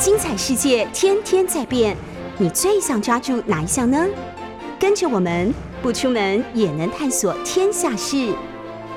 [0.00, 1.94] 精彩世界天天在变，
[2.38, 4.02] 你最想抓住哪一项呢？
[4.78, 8.34] 跟着我们不出门也能探索天下事，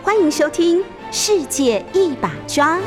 [0.02, 0.80] 欢迎收听
[1.12, 2.78] 《世界一把抓》。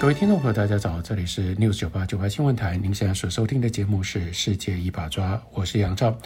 [0.00, 6.16] 各位听众朋友，大家早，这里是 News 九八九八新闻台，您现在所收听的节目是《世界一把抓》，我是杨照。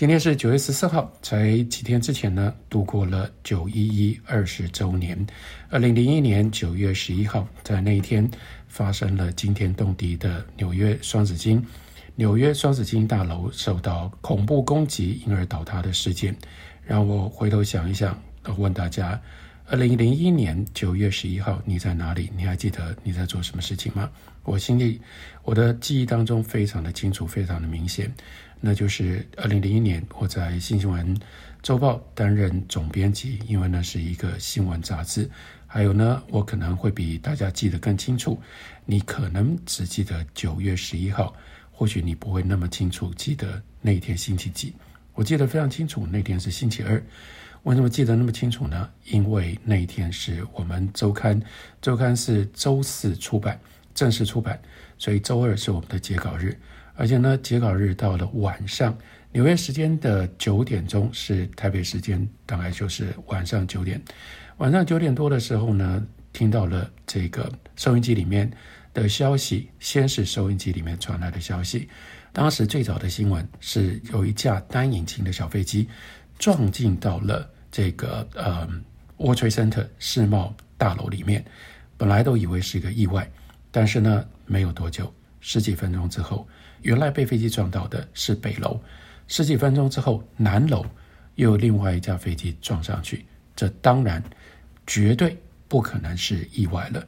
[0.00, 5.26] 今天是九月十四号，才几天之前呢，度过了九一一二十周年。
[5.68, 8.26] 二零零一年九月十一号，在那一天
[8.66, 11.62] 发生了惊天动地的纽约双子星
[12.14, 16.34] 纽约双子星大楼受到恐怖攻击，因而倒塌的事件。
[16.82, 18.18] 让我回头想一想，
[18.56, 19.20] 问大家。
[19.66, 22.28] 二零零一年九月十一号，你在哪里？
[22.34, 24.10] 你还记得你在做什么事情吗？
[24.42, 25.00] 我心里，
[25.44, 28.12] 我的记忆当中非常的清楚，非常的明显，
[28.60, 31.18] 那就是二零零一年我在《新新闻
[31.62, 35.28] 周报》担任总编辑，因为那是一个新闻杂志。
[35.66, 38.40] 还有呢，我可能会比大家记得更清楚，
[38.84, 41.34] 你可能只记得九月十一号，
[41.72, 44.74] 或许你不会那么清楚记得那天星期几。
[45.14, 47.02] 我记得非常清楚，那天是星期二。
[47.62, 48.88] 为什么记得那么清楚呢？
[49.04, 51.40] 因为那一天是我们周刊，
[51.80, 53.60] 周刊是周四出版，
[53.94, 54.60] 正式出版，
[54.98, 56.58] 所以周二是我们的截稿日。
[57.00, 58.94] 而且呢，截稿日到了晚上，
[59.32, 63.98] 纽约时间的九点钟是台北时间，大概就是晚上九点。
[64.58, 68.52] 晚上九点多的时候呢，听到了这个收音机里面
[68.92, 71.88] 的消息，先是收音机里面传来的消息。
[72.34, 75.88] 当时最早的新闻是有一架单引擎的小飞机。
[76.38, 78.68] 撞进到了这个呃
[79.16, 81.42] ，World Trade Center 世贸大楼里面，
[81.96, 83.26] 本来都以为是一个意外，
[83.70, 86.46] 但是呢，没有多久，十几分钟之后，
[86.82, 88.80] 原来被飞机撞到的是北楼，
[89.28, 90.84] 十几分钟之后，南楼
[91.34, 93.24] 又有另外一架飞机撞上去，
[93.56, 94.22] 这当然
[94.86, 95.36] 绝对
[95.68, 97.06] 不可能是意外了，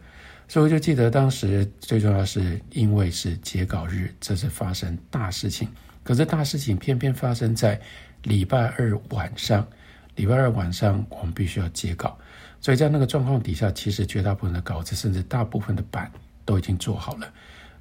[0.48, 5.68] 所以我就记得当时最重要是因为是截稿日，这是发生大事情，
[6.02, 7.80] 可是大事情偏偏发生在。
[8.24, 9.66] 礼拜二晚上，
[10.14, 12.16] 礼拜二晚上我们必须要截稿，
[12.60, 16.08] 所以在那个状况底下，其实绝大部分的稿子，甚至大部分的版
[16.44, 17.28] 都已经做好了。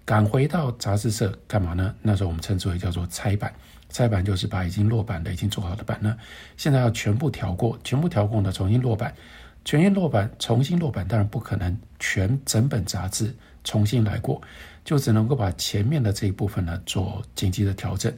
[0.03, 1.93] 赶回到杂志社干嘛呢？
[2.01, 3.53] 那时候我们称之为叫做拆版，
[3.89, 6.17] 拆版就是把已经落版的、已经做好的版呢，
[6.57, 9.13] 现在要全部调过，全部调过呢，重新落版，
[9.63, 14.41] 全新落版，重新落版，当然不可能全整本杂志重新来过，
[14.83, 18.11] 就只能够把前面的这一部分呢做紧急的调整。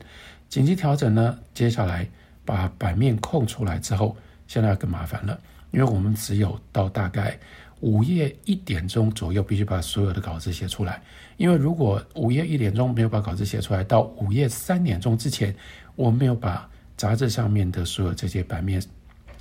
[0.48, 1.38] 紧急调整呢？
[1.54, 2.08] 接下来
[2.46, 4.16] 把版面空出来之后，
[4.48, 5.40] 现在更麻烦了，
[5.72, 7.38] 因为我们只有到大概
[7.82, 11.02] 午夜一点钟左右，必须把所有的稿子写出来。
[11.38, 15.56] 因为如果午夜一点钟没有把稿子写出来，到午夜三点钟之前，
[15.96, 18.82] 我没有把杂志上面的所有这些版面、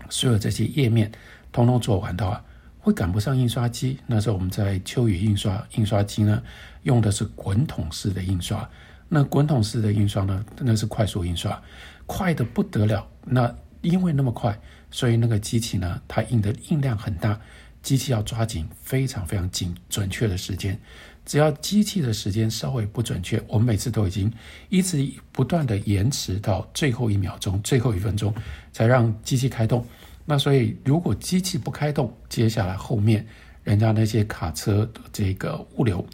[0.09, 1.11] 所有这些页面
[1.53, 2.43] 通通做完的话，
[2.79, 3.99] 会赶不上印刷机。
[4.07, 6.43] 那时候我们在秋雨印刷，印刷机呢
[6.83, 8.69] 用的是滚筒式的印刷。
[9.09, 10.43] 那滚筒式的印刷呢？
[10.59, 11.63] 那是快速印刷，
[12.07, 13.07] 快的不得了。
[13.27, 14.59] 那因为那么快，
[14.91, 17.39] 所以那个机器呢，它印的印量很大，
[17.83, 20.81] 机器要抓紧非常非常紧准确的时间。
[21.25, 24.33] 只要机器的时间稍微不准确，我们每次都已经
[24.69, 28.35] 一直不断的延迟到最后一秒钟、最后一分钟
[28.73, 29.87] 才让机器开动。
[30.25, 33.27] 那所以如果机器不开动，接下来后面
[33.65, 36.05] 人家那些卡车这个物流。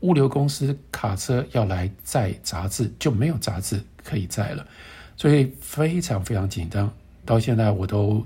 [0.00, 4.64] 物流公司卡车要来载杂志，就没有杂志可以载了，
[5.16, 6.88] 所以非常非常紧张。
[7.24, 8.24] 到现在我都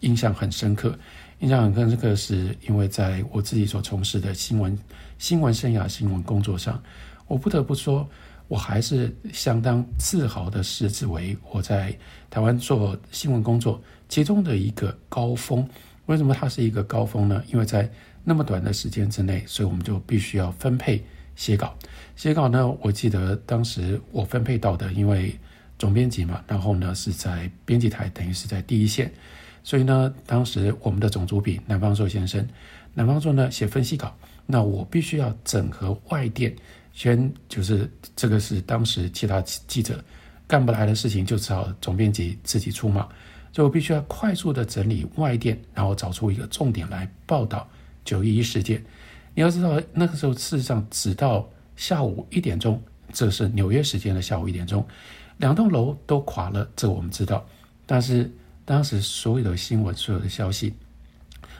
[0.00, 0.98] 印象很深刻，
[1.38, 4.76] 印象很深刻是因为在我自己所从事的新闻
[5.18, 6.82] 新闻生涯、新闻工作上，
[7.26, 8.08] 我不得不说，
[8.48, 11.96] 我还是相当自豪的视之为我在
[12.30, 15.68] 台湾做新闻工作其中的一个高峰。
[16.06, 17.42] 为什么它是一个高峰呢？
[17.50, 17.90] 因为在
[18.22, 21.74] 那么短的时间之内，所以我们就必须要分配写稿。
[22.14, 25.36] 写稿呢，我记得当时我分配到的，因为
[25.78, 29.12] 总编辑嘛，然后呢是在编辑台，等于是在第一线，
[29.64, 32.46] 所以呢，当时我们的总主笔南方朔先生，
[32.94, 36.54] 南方朔呢写分析稿，那我必须要整合外电，
[36.92, 40.02] 先就是这个是当时其他记者
[40.46, 43.02] 干不来的事情，就只好总编辑自己出马，
[43.52, 47.68] 所以我必须要快速的整理外电，然后找出一个重点来报道。
[48.04, 48.80] 九一一事件，
[49.34, 51.44] 你要知道，那个时候事实上只到
[51.74, 52.80] 下午一点钟，
[53.12, 54.86] 这是纽约时间的下午一点钟，
[55.38, 57.44] 两栋楼都垮了，这我们知道。
[57.84, 58.30] 但是
[58.64, 60.72] 当时所有的新闻、所有的消息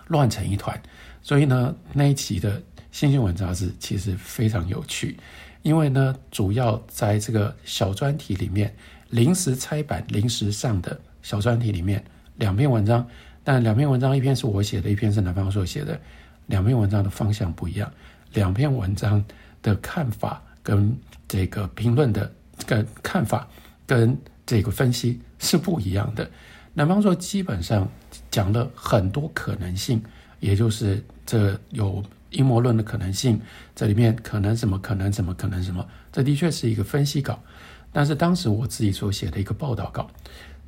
[0.07, 0.81] 乱成一团，
[1.21, 2.63] 所以呢，那一期的
[2.97, 5.19] 新新闻杂志其实非常有趣，
[5.61, 8.75] 因为呢，主要在这个小专题里面
[9.11, 12.03] 临时拆版、临时上的小专题里面，
[12.37, 13.07] 两篇文章，
[13.45, 16.01] 但两篇文章一篇是我写的，一篇是南方所写的。
[16.47, 17.93] 两篇文章的方向不一样，
[18.33, 19.23] 两篇文章
[19.61, 20.97] 的看法跟
[21.29, 22.33] 这个评论的
[22.65, 23.47] 跟看法
[23.87, 24.17] 跟
[24.47, 26.27] 这个分析是不一样的。
[26.73, 27.87] 南方说基本上
[28.31, 30.03] 讲了很多可能性，
[30.41, 32.03] 也就是这有
[32.37, 33.41] 阴谋论的可能性，
[33.75, 37.43] 这里面可能什么可能什么可能什么，这的确是一个分析稿。
[37.93, 40.07] 但是当时我自己所写的一个报道稿，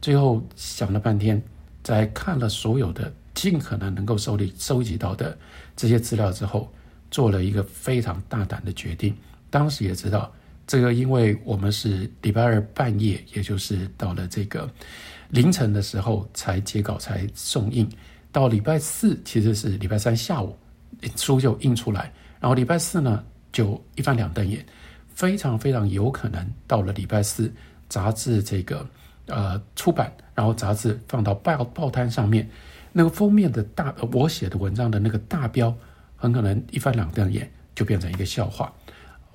[0.01, 1.43] 最后想了半天，
[1.83, 5.37] 在看了所有的尽可能能够收集收集到的
[5.77, 6.73] 这些资料之后，
[7.11, 9.15] 做了一个非常大胆的决定。
[9.51, 10.33] 当时也知道
[10.67, 14.71] 这个，因为我们是礼拜二半夜，也就是到了这个
[15.31, 17.87] 凌晨的时候才截稿才送印，
[18.33, 20.57] 到礼拜四其实是礼拜三下午
[21.17, 24.65] 书就印出来，然后礼拜四呢就一翻两瞪眼。
[25.15, 27.53] 非常非常有可能到了礼拜四，
[27.89, 28.89] 杂志这个
[29.27, 32.49] 呃出版，然后杂志放到报报摊上面，
[32.93, 35.75] 那个封面的大我写的文章的那个大标，
[36.15, 38.73] 很可能一翻两瞪眼就变成一个笑话。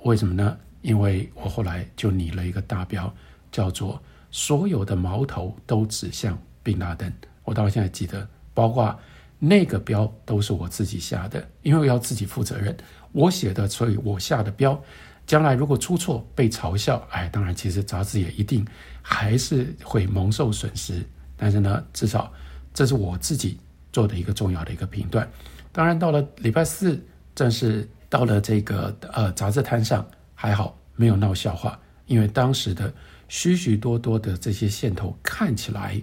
[0.03, 0.57] 为什么呢？
[0.81, 3.13] 因为我后来就拟了一个大标，
[3.51, 4.01] 叫做
[4.31, 7.11] “所有的矛头都指向宾拉登”。
[7.43, 8.97] 我到现在记得，包括
[9.45, 12.73] 那个标都是我自己下的，因为要自己负责任。
[13.11, 14.81] 我写的，所以我下的标。
[15.27, 18.65] 将来如果出错被嘲笑，哎，当然其实杂志也一定
[19.01, 21.03] 还是会蒙受损失。
[21.35, 22.31] 但是呢，至少
[22.73, 23.59] 这是我自己
[23.91, 25.29] 做的一个重要的一个评断。
[25.73, 26.97] 当然到了礼拜四
[27.35, 32.93] 正式到了这个呃杂志摊上，还好没有闹笑话，因为当时的
[33.27, 36.01] 许许多多的这些线头看起来，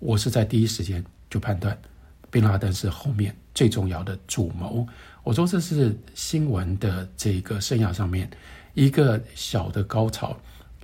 [0.00, 1.76] 我是在第一时间就判断，
[2.30, 4.86] 宾拉登是后面最重要的主谋。
[5.22, 8.30] 我说这是新闻的这个生涯上面。
[8.72, 10.34] 一个小的高潮，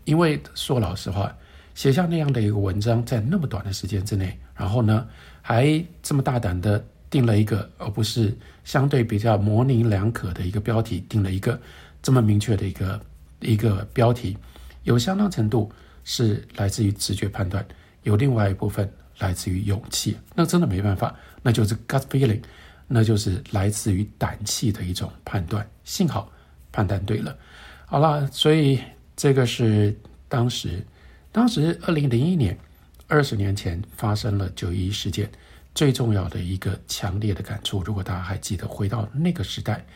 [0.04, 1.32] 因为说老实话，
[1.72, 5.06] 写下那样的一个文章，在那么短的时间之内，然后呢，
[5.40, 11.58] 还这么大胆的定了一个，而不是相对比较模棱两可的一个标题，定了一个
[12.02, 13.00] 这么明确的一个
[13.40, 14.36] 一个标题，
[14.82, 15.70] 有相当程度
[16.02, 17.64] 是来自于直觉判断，
[18.02, 21.14] 有另外一部分来自于勇气，那真的没办法，
[21.46, 22.42] 那就是 gut feeling，
[22.88, 26.28] 那就是来自于胆气的一种判断，幸好
[26.72, 27.38] 判断对了。
[27.84, 28.80] 好了，所以
[29.14, 29.96] 这个是
[30.28, 30.84] 当时，
[31.30, 32.58] 当时二零零一年，
[33.06, 35.30] 二十年前发生了九一事件，
[35.72, 37.80] 最重要的一个强烈的感触。
[37.84, 39.86] 如果大家还记得，回到那个时代，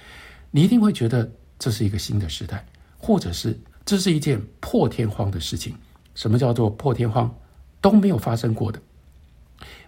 [0.53, 2.65] 你一定会觉得这是一个新的时代，
[2.97, 5.75] 或者是这是一件破天荒的事情。
[6.15, 7.35] 什么叫做破天荒？
[7.81, 8.81] 都没有发生过的，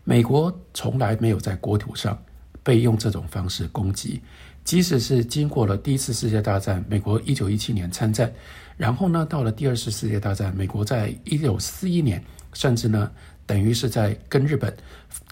[0.05, 2.17] 美国从来没有在国土上
[2.63, 4.21] 被用这种方式攻击。
[4.65, 8.33] 即使是经过了第一次世界大战，美国一九一七年参战，
[8.77, 12.23] 然后呢，到了第二次世界大战，美国在一九四一年，
[12.53, 13.11] 甚至呢，
[13.45, 14.73] 等于是在跟日本，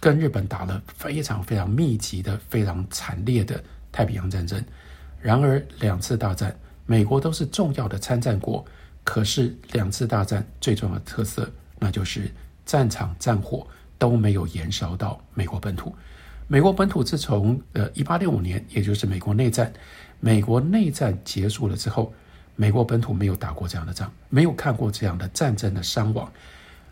[0.01, 3.63] 跟日本打了非常非常密集的、非常惨烈的
[3.93, 4.61] 太平洋战争。
[5.21, 6.53] 然而，两次大战，
[6.85, 8.65] 美国都是重要的参战国，
[9.05, 12.29] 可是两次大战最重要的特色，那就是
[12.67, 13.65] 战场战火
[14.01, 15.95] 都没有延烧到美国本土。
[16.49, 19.71] 美国本土自从呃一八六五年，也就是美国内战，
[20.19, 22.13] 美国内战结束了之后，
[22.57, 26.33] 美国本土没有打过这样的仗，没有看过这样的战争的伤亡。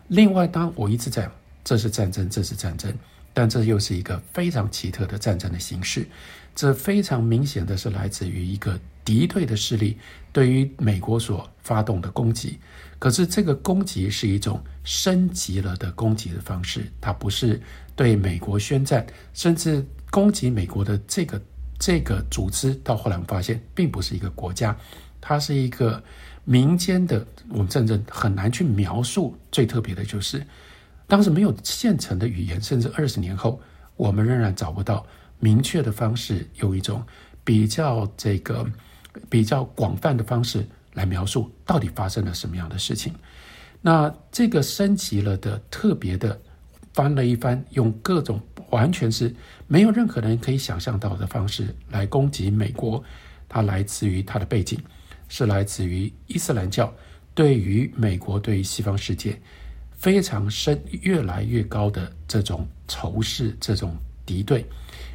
[0.07, 1.29] 另外，当我一直在，
[1.63, 2.93] 这是战争，这是战争，
[3.33, 6.07] 但这又是一个非常奇特的战争的形式。
[6.55, 9.97] 这非常明显的是来自于一个敌对的势力
[10.31, 12.59] 对于美国所发动的攻击。
[12.99, 17.59] 可是这个攻击是一种升级了的攻击的方式，它不是
[17.95, 21.41] 对美国宣战，甚至攻击美国的这个
[21.79, 22.75] 这个组织。
[22.83, 24.77] 到后来我们发现，并不是一个国家，
[25.21, 26.03] 它是一个
[26.43, 27.25] 民间的。
[27.47, 29.33] 我们真正很难去描述。
[29.49, 30.45] 最特别的就是，
[31.07, 33.61] 当时没有现成的语言，甚至二十年后，
[33.95, 35.05] 我们仍然找不到
[35.39, 37.01] 明确的方式，用一种
[37.45, 38.69] 比较这个
[39.29, 40.67] 比较广泛的方式。
[40.99, 43.13] 来描述到底发生了什么样的事情？
[43.81, 46.37] 那这个升级了的特别的
[46.93, 49.33] 翻了一番，用各种完全是
[49.65, 53.01] 没有任何人可以想象到的方式来攻击美国。
[53.47, 54.77] 它来自于它的背景，
[55.29, 56.93] 是来自于伊斯兰教
[57.33, 59.39] 对于美国对于西方世界
[59.93, 64.65] 非常深、越来越高的这种仇视、这种敌对。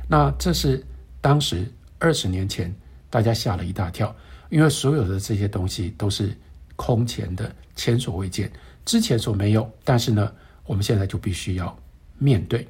[0.08, 0.82] 那这是
[1.20, 2.74] 当时二十年前
[3.10, 4.16] 大家吓了一大跳。
[4.54, 6.32] 因为所有的这些东西都是
[6.76, 8.48] 空前的、前所未见、
[8.84, 10.32] 之前所没有，但是呢，
[10.64, 11.76] 我们现在就必须要
[12.18, 12.64] 面对。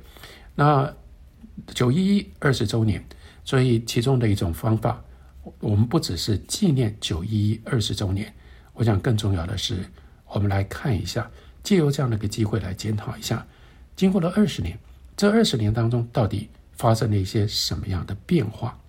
[0.55, 0.91] 那
[1.75, 3.05] 九一一二十周年，
[3.45, 5.05] 所以其中的一种方法，
[5.61, 8.33] 我们不只是纪念九一一二十周年，
[8.73, 9.85] 我想更重要的是，
[10.29, 11.31] 我们来看一下，
[11.63, 13.47] 借由这样的一个机会来检讨一下，
[13.95, 14.79] 经过了二十年，
[15.19, 18.81] 这二十年当中到底发生了一些什么样的变化。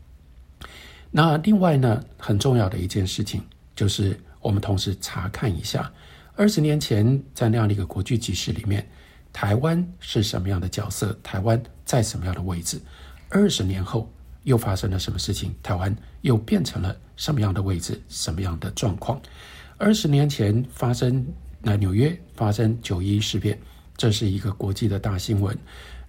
[1.17, 3.41] 那另外呢，很重要的一件事情
[3.73, 5.89] 就是我们同时查看一下，
[6.35, 8.85] 二十年前在那样的一个国际局势里面，
[9.31, 11.17] 台湾是什么样的角色？
[11.23, 12.81] 台湾在什么样的位置？
[13.29, 14.11] 二十年后
[14.43, 15.55] 又发生了什么事情？
[15.63, 17.97] 台湾又变成了什么样的位置？
[18.09, 19.17] 什么样的状况？
[19.77, 21.25] 二十年前发生
[21.61, 23.57] 那纽约发生九一事变，
[23.95, 25.57] 这是一个国际的大新闻。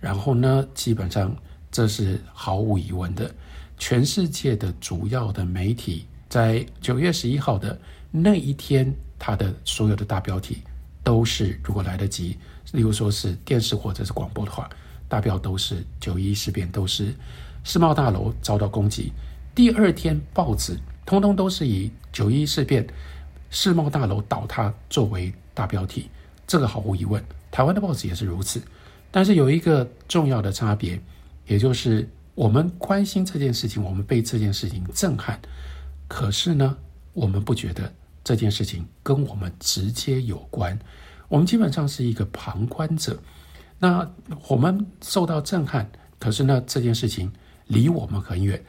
[0.00, 1.32] 然后呢，基本上
[1.70, 3.32] 这是毫无疑问的，
[3.78, 7.78] 全世界的主要的媒体在九月十一号的
[8.10, 10.62] 那一天，它的所有的大标题
[11.02, 12.36] 都是，如果来得及，
[12.72, 14.68] 例如说是电视或者是广播的话，
[15.08, 17.14] 大标都是九一事变，都是
[17.64, 19.12] 世贸大楼遭到攻击。
[19.54, 22.86] 第二天报纸通通都是以九一事变。
[23.48, 26.10] 世贸大楼倒塌作为大标题，
[26.46, 28.60] 这个毫无疑问，台湾的报纸也是如此。
[29.12, 31.00] 但是有一个重要的差别，
[31.46, 32.06] 也就是
[32.36, 35.40] 我们关心这件事情，我们被这件事情震撼。
[36.06, 36.76] 可是呢，
[37.14, 40.78] 我们不觉得这件事情跟我们直接有关，
[41.28, 43.18] 我们基本上是一个旁观者。
[43.78, 44.08] 那
[44.48, 45.90] 我们受到震撼，
[46.20, 47.32] 可是呢，这件事情
[47.68, 48.62] 离我们很远，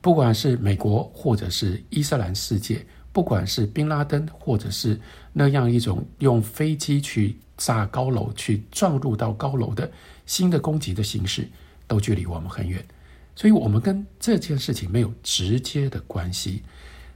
[0.00, 2.86] 不管是美国或者是伊斯兰世界。
[3.10, 5.00] 不管是宾拉登，或者是
[5.32, 9.88] 那样一种用飞机去炸高楼、去撞入到高楼的
[10.26, 11.48] 新的攻击的形式，
[11.86, 12.84] 都距离我们很远，
[13.34, 16.62] 所以我们跟这件事情没有直接的关系。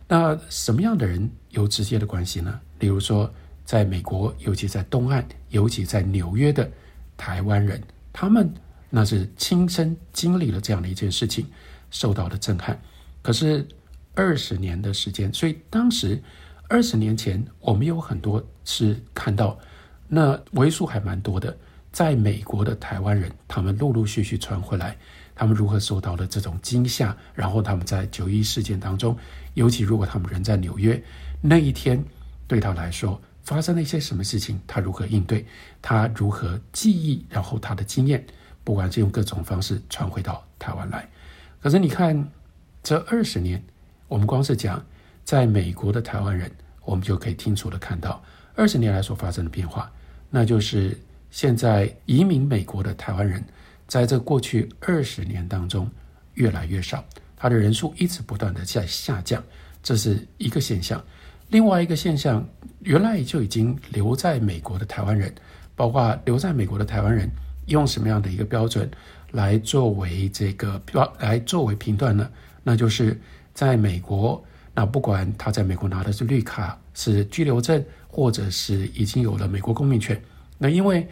[0.06, 2.60] 那什么样的人有直接的关系呢？
[2.78, 3.32] 例如说，
[3.64, 6.70] 在美国，尤其在东岸，尤其在纽约的
[7.16, 7.82] 台湾人，
[8.12, 8.52] 他们
[8.90, 11.46] 那是亲身经历了这样的一件事情，
[11.90, 12.80] 受到的震撼。
[13.22, 13.66] 可是。
[14.14, 16.20] 二十年的时间，所以当时
[16.68, 19.56] 二十年前，我们有很多是看到
[20.08, 21.56] 那为数还蛮多的，
[21.92, 24.96] 在美国的台湾人，他们陆陆续续传回来，
[25.38, 29.16] 他们如何受到了这种惊吓，然后他们在九一事件当中，
[29.54, 31.00] 尤其如果他们人在纽约
[31.40, 32.04] 那一天，
[32.48, 35.46] 对他来说发生了一些什么事情，他如何应对，
[35.80, 38.26] 他如何记忆，然后他的经验，
[38.64, 41.08] 不管是用各种方式传回到台湾来。
[41.62, 42.28] 可是你看
[42.82, 43.62] 这二十年。
[44.08, 44.82] 我们光是讲
[45.22, 46.50] 在美国的台湾人，
[46.82, 48.22] 我们就可以清楚的看到
[48.54, 49.92] 二十年来所发生的变化。
[50.30, 50.98] 那就是
[51.30, 53.44] 现在移民美国的台湾人，
[53.88, 55.90] 在这过去二十年当中
[56.34, 57.04] 越来越少，
[57.36, 59.42] 他的人数一直不断的在下降，
[59.82, 61.04] 这是一个现象。
[61.48, 62.48] 另外一个现象，
[62.80, 65.34] 原来就已经留在美国的台湾人，
[65.74, 67.28] 包括留在美国的台湾人，
[67.66, 68.88] 用什么样的一个标准
[69.32, 72.30] 来作为这个标来作为评断呢？
[72.62, 73.18] 那就是。
[73.54, 74.40] 在美国，
[74.72, 80.22] 那不管他在美国拿的是绿卡、是居留证，或者是已经有了美国公民权，
[80.58, 81.04] 那因为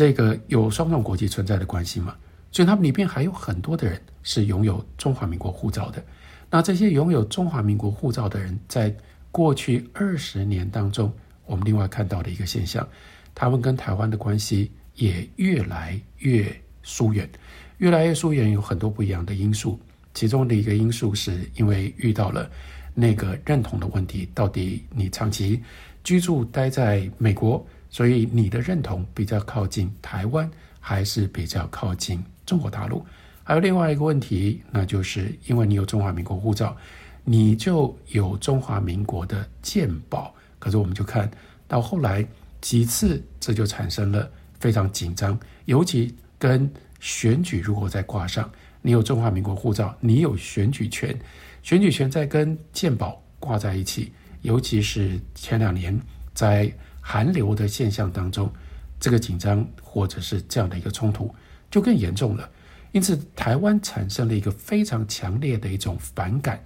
[0.00, 2.16] 这个有双重国籍存在的关系嘛，
[2.50, 6.02] 所以他们里边还有很多的人是拥有中华民国护照的。
[6.48, 8.96] 那这些拥有中华民国护照的人，在
[9.30, 11.12] 过去二十年当中，
[11.44, 12.88] 我们另外看到的一个现象，
[13.34, 16.50] 他们跟台湾的关系也越来越
[16.82, 17.28] 疏远，
[17.76, 19.78] 越来越疏远，有很多不一样的因素。
[20.14, 22.50] 其中的一个因素是因为遇到了
[22.94, 25.62] 那个认同的问题，到底你长期
[26.02, 33.04] 居住待在美国，所以你的认同比较靠近台湾，还是比较靠近中国大陆？
[33.44, 36.76] 还有另外一个问题，那就是因为你有中华民国护照，
[37.24, 40.32] 你就有中华民国的鉴宝。
[40.58, 41.28] 可是我们就看
[41.66, 42.24] 到后来
[42.60, 44.30] 几次，这就产生了
[44.60, 46.70] 非常紧张，尤其跟
[47.00, 48.48] 选举如果再挂上。
[48.82, 51.18] 你有中华民国护照，你有选举权，
[51.62, 55.98] 选举权在跟健保挂在一起，尤其是前两年
[56.32, 56.72] 在
[57.10, 58.48] 寒流的现象当中，
[59.00, 61.34] 这个紧张或者是这样的一个冲突
[61.68, 62.48] 就更严重了。
[62.92, 66.62] 因此，台湾产生了一个非常强烈的一种反感，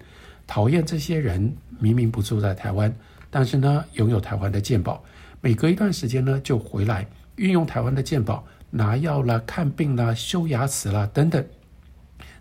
[0.46, 2.94] 讨厌这些人明明不住在台湾，
[3.30, 5.02] 但是呢拥有台湾的健保，
[5.40, 11.42] 每隔一段时间呢就回来运用台湾的健保拿药啦、看病啦、修牙齿啦等等。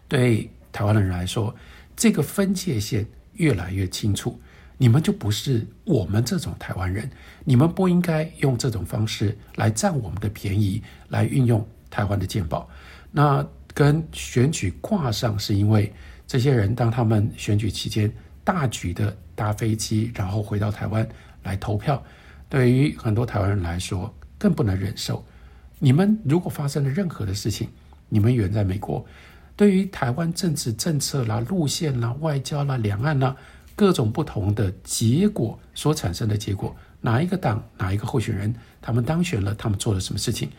[0.10, 1.56] 对台湾的人来说，
[1.96, 4.38] 这个分界线越来越清楚。
[4.84, 7.10] 你们就不是我们这种台湾人，
[7.46, 12.70] 你们不应该用这种方式来占我们的便宜，来运用台湾的健保。
[13.10, 15.90] 那跟选举挂上，是因为
[16.28, 18.12] 这些人当他们选举期间
[18.44, 21.08] 大举的搭飞机，然后回到台湾
[21.44, 22.04] 来投票，
[22.50, 25.26] 对于很多台湾人来说更不能忍受。
[25.80, 27.70] 你们如果发生了任何的事情，
[28.10, 29.06] 你们远在美国。
[29.56, 33.34] 对于台湾政治政策啦、路线啦、外交啦、两岸啦
[33.76, 40.50] 各种不同的结果所产生的结果，哪一个党、哪一个候选人，他们当选了，他们做了什么事情，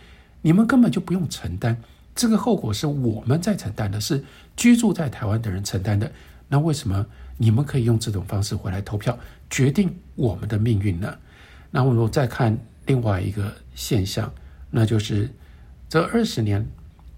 [0.43, 1.81] 你们根本就不用承担
[2.15, 4.25] 这个后果，是我们在承担的，是
[4.57, 6.11] 居住在台湾的人承担的。
[6.49, 7.07] 那为什么
[7.39, 9.19] 你们可以用这种方式回来投票，
[9.49, 11.17] 决定我们的命运呢？
[11.71, 12.57] 那我们再看
[12.87, 14.33] 另外一个现象，
[14.71, 15.31] 那就是
[15.89, 16.65] 这二十年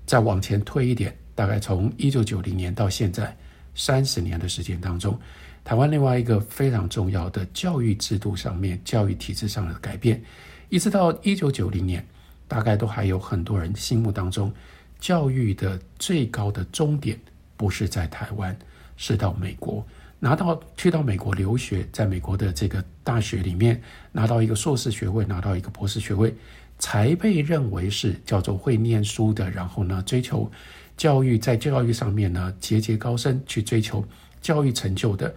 [0.07, 3.37] 再往前推一点，大概从一九九零年到现在
[3.75, 5.19] 三十年的时间当中，
[5.66, 10.23] 台湾另外一个非常重要的教育制度上面、教育体制上的改变，
[10.68, 12.06] 一直到一九九零年，
[12.46, 14.52] 大概都还有很多人心目当中，
[15.00, 17.18] 教育的最高的终点
[17.56, 18.56] 不是在台湾，
[18.96, 19.85] 是到美国。
[20.20, 23.82] 拿到去到美国留学，在美国的这个大学里面
[24.12, 26.32] 拿到一个硕士学位，拿到一个博士学位，
[26.78, 29.50] 才被认为是叫做会念书的。
[29.50, 30.49] 然后呢，追求
[30.96, 34.04] 教育，在教育上面呢节节高升，去追求
[34.40, 35.35] 教育成就的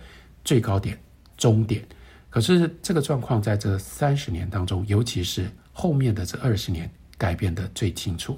[0.49, 0.97] 最高点、
[1.37, 1.85] 终点。
[2.27, 6.89] 可是这个状况在这三十年当中，尤其是后面的这二十年，
[7.19, 8.35] 改变的最清楚。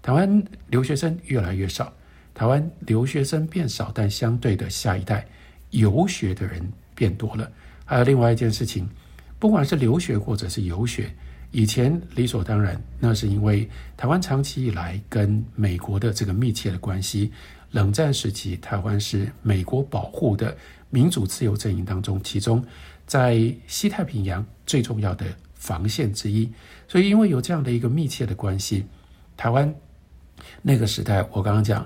[0.00, 1.92] 台湾留学生越来越少，
[2.32, 5.26] 台湾留学生变少，但相对的下一代。
[5.68, 7.52] 游学的人变多了，
[7.84, 8.88] 还有另外一件事情，
[9.38, 11.14] 不管是留学或者是游学，
[11.50, 17.30] 以前理所当然，那是因为台湾长期以来跟美国的这个密切的关系，
[17.74, 20.56] 冷战时期台湾是美国保护的
[20.90, 22.64] 民主自由阵营当中，其中
[23.04, 26.48] 在西太平洋最重要的防线之一，
[26.86, 28.86] 所以因为有这样的一个密切的关系，
[29.36, 29.74] 台湾
[30.62, 31.84] 那个时代，我刚刚讲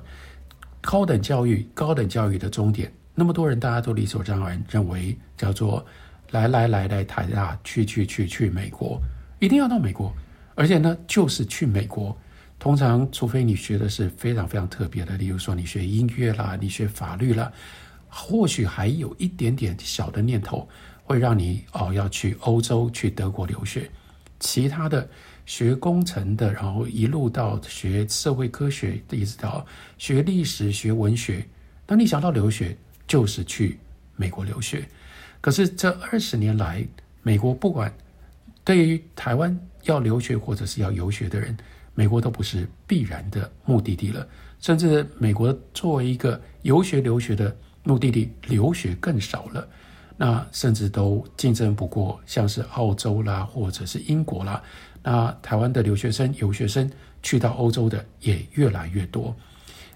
[0.82, 2.92] 高等教育，高等教育的终点。
[3.14, 5.84] 那么多人，大家都理所当然认为叫做
[6.32, 9.00] 来来来来台大去去去去美国，
[9.38, 10.12] 一定要到美国，
[10.54, 12.14] 而且呢，就是去美国。
[12.58, 17.52] 通常，除非你学的是非常非常特别的，例如说你学音乐啦，你学法律啦，
[18.08, 20.68] 或许还有一点点小的念头
[21.04, 23.88] 会让你哦要去欧洲去德国留学。
[24.40, 25.08] 其他的
[25.46, 29.64] 学工程的，然后一路到学社会科学，一直到
[29.96, 31.46] 学历史、学文学，
[31.86, 32.76] 当你想到留学。
[33.08, 33.78] 就是去
[34.16, 34.86] 美国留学，
[35.40, 36.86] 可是这二十年来，
[37.22, 37.90] 美国不管
[38.62, 41.56] 对于台湾要留学或者是要游学的人，
[41.98, 44.24] 美国都不是必然的目的地了。
[44.60, 49.68] 甚至美国作为一个游学留学的目的地，留学更少了。
[50.16, 54.62] 那甚至都竞争不过像是澳洲啦，或者是英国啦。
[55.02, 56.88] 那台湾的留学生、游学生
[57.20, 59.34] 去到欧洲的也越来越多。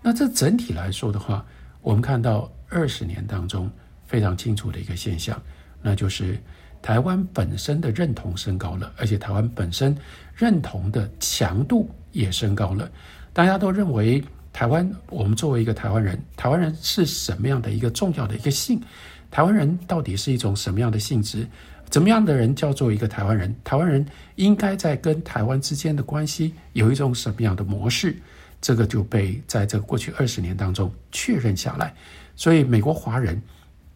[0.02, 1.46] 那这整体来说的话，
[1.80, 2.50] 我们看到。
[2.74, 3.70] 二十年当中
[4.06, 5.38] 非常清楚的一个现象，
[5.82, 6.38] 那就是
[6.82, 9.96] 台湾本身的认同升高了，而且台湾本身
[10.34, 12.90] 认同的强度也升高了。
[13.32, 18.78] 大家都认为台湾，我们作为一个台湾人，台湾人是什么样的一个重要的一个性？
[19.30, 21.46] 台湾人到底是一种什么样的性质？
[21.88, 23.54] 怎么样的人叫做一个台湾人？
[23.62, 28.16] 台湾人应该在跟台湾之间的关系有一种什么样的模式？
[28.60, 31.94] 这个就被在这过去二十年当中确认下来。
[32.34, 33.40] 所以，美国华人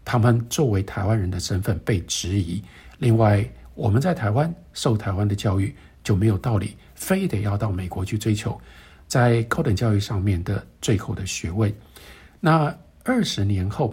[0.07, 2.63] 他们作为台湾人的身份被质疑。
[2.99, 8.59] 另外，我们在台湾受台湾的教育就没有道理，非得要到美国去追求
[9.09, 11.75] 在高等教育上面的最后的学位。
[12.39, 13.93] 那二十年后，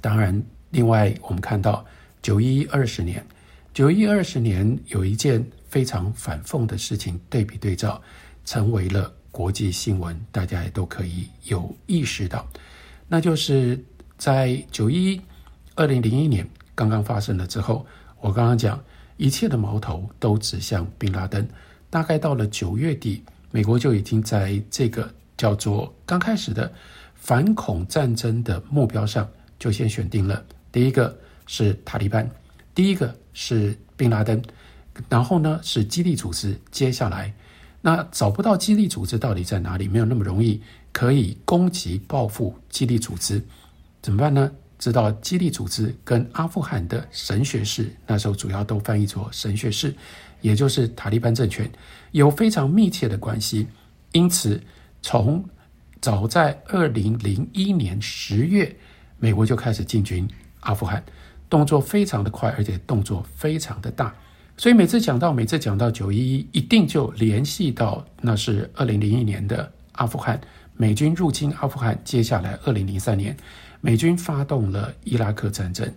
[0.00, 1.84] 当然，另外我们看到
[2.22, 3.26] 九一二十年，
[3.74, 8.00] 九一二十年有一件非常反讽的事情，对比对照，
[8.44, 12.46] 成为了国际新闻，大家也都可以有意识到。
[13.08, 13.78] 那就是
[14.18, 15.20] 在九一
[15.74, 17.86] 二零零一年刚刚发生了之后，
[18.20, 18.82] 我刚刚讲
[19.16, 21.46] 一切的矛头都指向宾拉登。
[21.90, 26.70] 大概到了九月底，美国就已经在这个叫做刚开始的
[27.14, 32.28] 反恐战争的目标上，就先选定了第一个是塔利班，
[32.74, 34.42] 第一个是宾拉登，
[35.08, 36.58] 然后呢是基地组织。
[36.70, 37.32] 接下来，
[37.80, 40.60] 那找不到基地组织到底在哪里，没有那么容易。
[40.92, 43.42] 可以攻击报复基地组织，
[44.06, 44.48] 怎么办呢？
[44.78, 49.92] 知道基地组织跟阿富汗的神学士，那时候主要都翻译作神学士，
[50.40, 51.68] 也就是塔利班政权
[52.12, 53.66] 有非常密切的关系。
[54.12, 54.62] 因此，
[55.02, 55.44] 从
[56.00, 58.76] 早在二零零一年十月，
[59.18, 60.28] 美国就开始进军
[60.60, 61.04] 阿富汗，
[61.50, 64.14] 动作非常的快，而且动作非常的大。
[64.56, 70.40] 所以每次讲到每次讲到九一一，一定就联系到那是二零零一年的阿富汗。
[70.78, 73.34] 美军入侵阿富汗，接下来二零零三年，
[73.86, 75.88] 美军发动了伊拉克战争，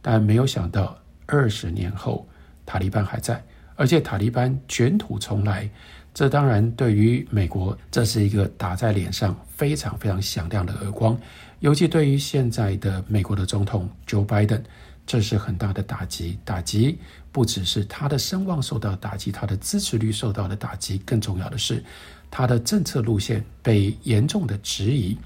[0.00, 2.26] 但没有想到二十年后，
[2.64, 3.44] 塔利班还在，
[3.76, 5.68] 而且塔利班卷土重来。
[6.14, 11.20] 这当然对于美国，这是一个打在脸上非常非常响亮的耳光，
[11.60, 14.62] 尤其对于现在的美国的总统 Joe Biden，
[15.04, 16.38] 这是很大的打击。
[16.46, 16.98] 打击
[17.30, 21.84] 不只是他的声望受到打击，他的支持率受到了打击，更重要的是。
[22.30, 25.16] 他的政策路线被严重的质疑，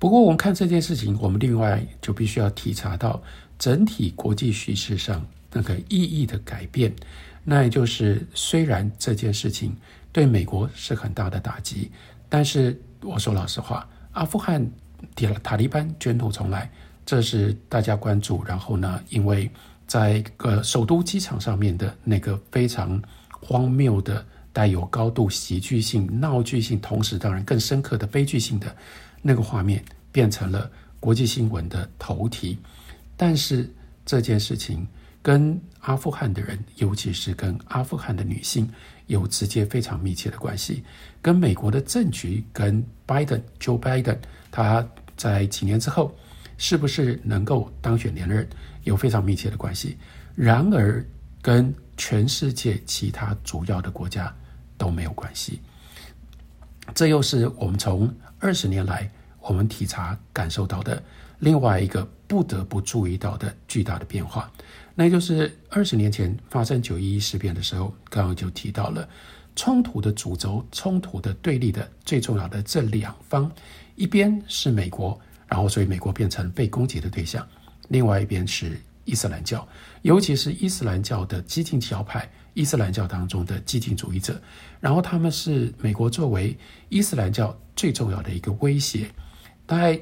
[0.00, 3.22] 不过，我们看这件事情，我们另外就必须要体察到
[3.58, 6.90] 整体国际叙事上那个意义的改变。
[7.44, 9.76] 那也就是，虽然这件事情
[10.10, 11.90] 对美国是很大的打击，
[12.30, 14.66] 但是我说老实话，阿富汗
[15.14, 16.70] 塔塔利班卷土重来，
[17.04, 18.42] 这是大家关注。
[18.44, 19.50] 然后呢，因为
[19.86, 22.98] 在呃首都机场上面的那个非常
[23.30, 28.74] 荒谬的、带有高度喜剧性、闹剧性，同时当然更深刻的悲剧性的。
[29.22, 32.58] 那个画面变成了国际新闻的头题，
[33.16, 33.72] 但是
[34.04, 34.86] 这件事情
[35.22, 38.68] 跟阿富汗的人，尤其是跟阿富汗的女性，
[39.06, 40.82] 有直接非常密切的关系，
[41.22, 44.18] 跟美国的政局，跟拜登 Joe Biden
[44.50, 46.14] 他在几年之后
[46.56, 48.48] 是不是能够当选连任，
[48.84, 49.96] 有非常密切的关系。
[50.34, 51.04] 然而，
[51.42, 54.34] 跟全世界其他主要的国家
[54.78, 55.60] 都没有关系。
[56.94, 61.00] 这又是我们从二十年来我们体察感受到的
[61.38, 64.50] 另外一个不得不注意到的巨大的变化，
[64.94, 69.08] 那就是二十年前发生九一一事变的时候，刚刚就提到了
[69.54, 73.50] 冲突的主轴、冲突的对立的最重要的这两方，
[73.94, 77.42] 一边是美国，然后所以美国变成被攻击的对象；
[77.88, 79.66] 另外一边是伊斯兰教，
[80.02, 82.30] 尤其是伊斯兰教的激进教派。
[82.54, 84.40] 伊斯兰教当中的激进主义者，
[84.80, 86.56] 然后他们是美国作为
[86.88, 89.08] 伊斯兰教最重要的一个威胁。
[89.66, 90.00] 大概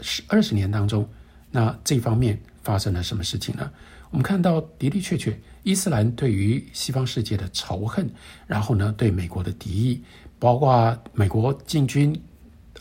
[0.00, 1.08] 十二十年当中，
[1.50, 3.70] 那这方面发生了什么事情呢？
[4.10, 8.08] 我们看到的的确确，伊斯兰对于西方世界的仇恨，
[8.46, 10.02] 然后呢对美国的敌意，
[10.38, 12.18] 包括美国进军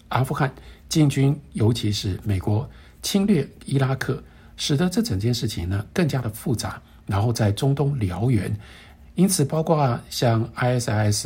[0.09, 0.53] 阿富汗、
[0.87, 2.69] 进军，尤其是美国
[3.01, 4.23] 侵略伊拉克，
[4.55, 6.81] 使得这整件事情呢更加的复杂。
[7.07, 8.53] 然后在中东燎原。
[9.17, 11.25] 因此，包括像 ISIS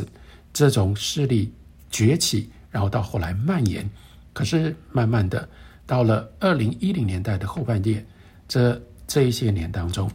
[0.50, 1.52] 这种势力
[1.90, 3.86] 崛起，然后到后来蔓延，
[4.32, 5.46] 可是慢慢的
[5.86, 8.02] 到了二零一零年代的后半叶，
[8.48, 10.10] 这这一些年当中，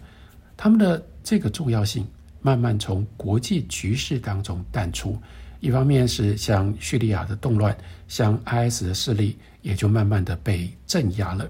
[0.58, 2.04] 他们的这个重要性
[2.42, 5.16] 慢慢从国际局势当中淡出。
[5.60, 11.48] 一方面是像叙利亚的动乱，像 IS 的势力也就慢慢的被镇压了。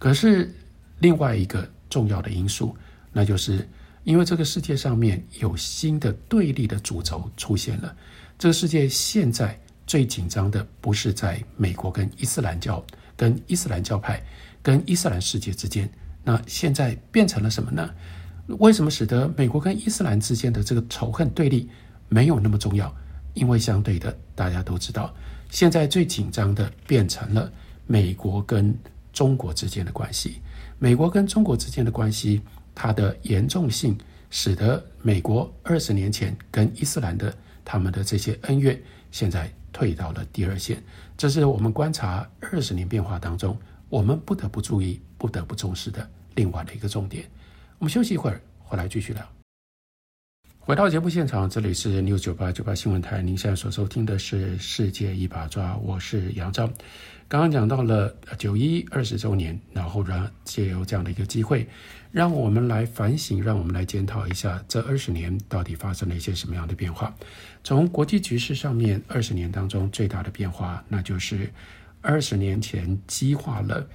[0.00, 0.52] 可是
[0.98, 2.76] 另外一个重要的因素，
[3.12, 3.64] 那就是。
[4.04, 7.94] 因为这个世界上面有新的对立的主轴出现了，
[8.38, 12.84] 这个世界现在最紧张的不是在美国跟伊斯兰教、
[13.16, 14.20] 跟伊斯兰教派、
[14.60, 15.88] 跟伊斯兰世界之间，
[16.24, 17.88] 那现在变成了什么呢？
[18.58, 21.68] 为什么使得美国跟伊斯兰之间的这个仇恨对立
[22.08, 22.92] 没有那么重要？
[23.34, 25.14] 因为相对的，大家都知道，
[25.48, 27.50] 现在最紧张的变成了
[27.86, 28.76] 美国跟
[29.12, 30.40] 中国之间的关系，
[30.80, 32.40] 美国跟中国之间的关系。
[32.74, 33.96] 它的严重性
[34.30, 38.80] 使得美国二十年前跟伊斯兰的他们的这些恩怨，
[39.10, 40.82] 现在退到了第二线。
[41.16, 43.56] 这是我们观察二十年变化当中，
[43.88, 47.24] 我们不得不注意、不得不重视的另外的一个重点。
[47.78, 49.26] 我们休息一会儿，回来继续聊。
[50.64, 56.70] 回到节目现场，这里是 News 九八九八新闻台，您现在所收听的是《世界一把抓》，我是杨昭。
[57.32, 61.66] 刚刚讲到了九一二十周年，然后呢，借由这样的一个机会。
[62.10, 67.16] 让我们来反省，让我们来检讨一下这二十年到底发生了一些什么样的变化。
[67.64, 71.50] 从国际局势上面，二十年当中最大的变化，那就是
[72.02, 73.88] 二十年前激化了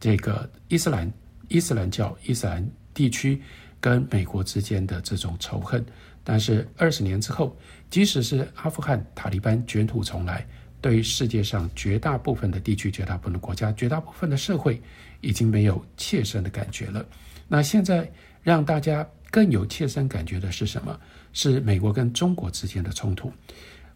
[0.00, 1.08] 这个伊斯兰、
[1.46, 3.40] 伊斯兰教、伊斯兰地区
[3.80, 5.86] 跟美国之间的这种仇恨。
[6.24, 7.56] 但是二十年之后，
[7.88, 10.44] 即使是阿富汗塔利班卷土重来，
[10.80, 14.80] 对于世界上绝大部分的地区、绝大部分的国家、绝大部分的社会，
[15.20, 17.04] 已经没有切身的感觉了。
[17.48, 18.10] 那现在
[18.42, 20.98] 让大家更有切身感觉的是什么？
[21.32, 23.32] 是美国跟中国之间的冲突。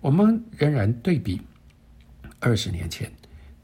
[0.00, 1.40] 我们仍然对比
[2.38, 3.10] 二十年前，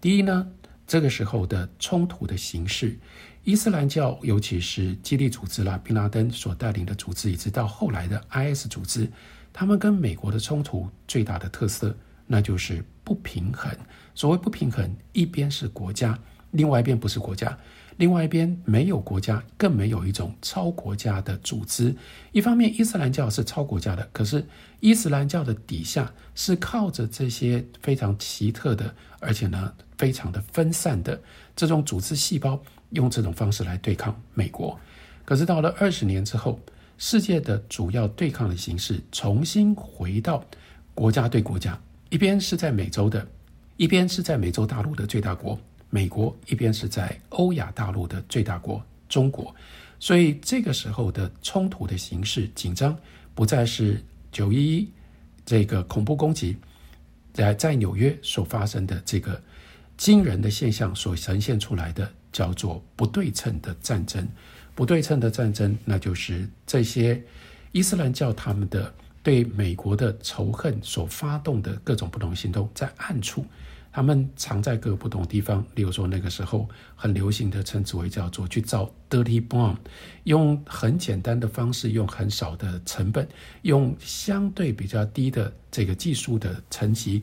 [0.01, 0.47] 第一呢，
[0.87, 2.97] 这个时候的冲突的形式，
[3.45, 9.11] 伊斯兰教，尤其是基地组织啦，宾拉登所带领的组织，一直到后来的 IS 组织，
[9.53, 13.71] 他们跟美国的冲突最大的特色，那就是不平衡。
[14.17, 16.19] 所谓不平衡，一边是国家，
[16.51, 17.57] 另外一边不是国家。
[17.99, 21.95] 另外一边没有国家，更没有一种超国家的组织。
[22.33, 24.45] 一方面，伊斯兰教是超国家的，可是
[24.81, 31.19] 伊斯兰教的底下是靠着这些非常奇特的，而且呢非常的分散的
[31.55, 34.79] 这种组织细胞，用这种方式来对抗美国。
[35.25, 36.61] 可是到了二十年之后，
[36.99, 40.45] 世界的主要对抗的形式重新回到
[40.95, 43.27] 国家对国家，一边是在美洲的，
[43.77, 45.59] 一边是在美洲大陆的最大国。
[45.89, 49.55] 美国一边是在欧亚大陆的最大国中国，
[50.01, 52.97] 所以这个时候的冲突的形式紧张，
[53.35, 54.91] 不再是九一一
[55.45, 56.57] 这个恐怖攻击
[57.33, 59.41] 在在纽约所发生的这个
[59.97, 64.27] 惊人的现象所呈现出来的，叫做不对称的战争。
[64.75, 67.23] 不对称的战争，那就是这些
[67.73, 68.93] 伊斯兰教他们的
[69.27, 73.45] 对美国的仇恨所发动的各种不同行动，在暗处，
[73.91, 75.67] 他们藏在各个不同地方。
[75.75, 79.75] 例如说，那个时候很流行的称之为叫做去造 dirty bomb，
[80.23, 83.27] 用很简单的方式，用很少的成本，
[83.63, 87.21] 用相对比较低的这个技术的层级，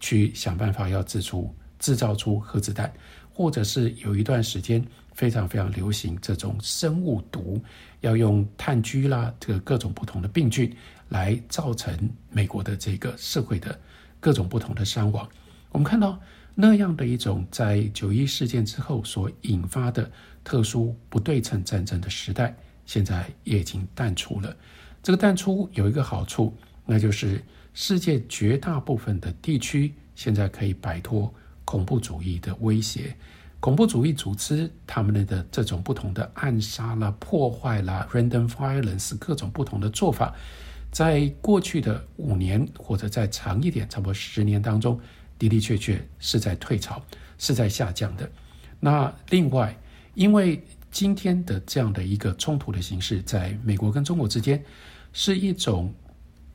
[0.00, 2.90] 去想办法要制出制造出核子弹，
[3.30, 4.82] 或者是有一段时间。
[5.14, 7.62] 非常非常流行这种生物毒，
[8.00, 10.74] 要用炭疽啦，这个各种不同的病菌
[11.12, 13.78] 来造成美国的这个社会的
[14.18, 15.28] 各种不同的伤亡。
[15.70, 16.18] 我们看到
[16.54, 20.10] 那样的一种在九一事件之后所引发的
[20.42, 24.56] 特殊不对称战争的时代，现在也已经淡出了。
[25.02, 27.42] 这个淡出有一个好处，那就是
[27.74, 31.32] 世界绝大部分的地区现在可以摆脱
[31.64, 33.14] 恐怖主义的威胁。
[33.60, 40.34] 恐怖主义组织他们的这种不同的暗杀啦、破坏啦、random violence 各种不同的做法，
[40.92, 45.00] 在过去的五年或者再长一点，差不多十年当中，
[45.38, 47.02] 的的确确是在退潮，
[47.38, 48.30] 是在下降的。
[48.78, 49.74] 那另外，
[50.14, 54.62] 因为今天的这样的一个冲突的形式，在美国跟中国之间
[55.14, 55.92] 是一种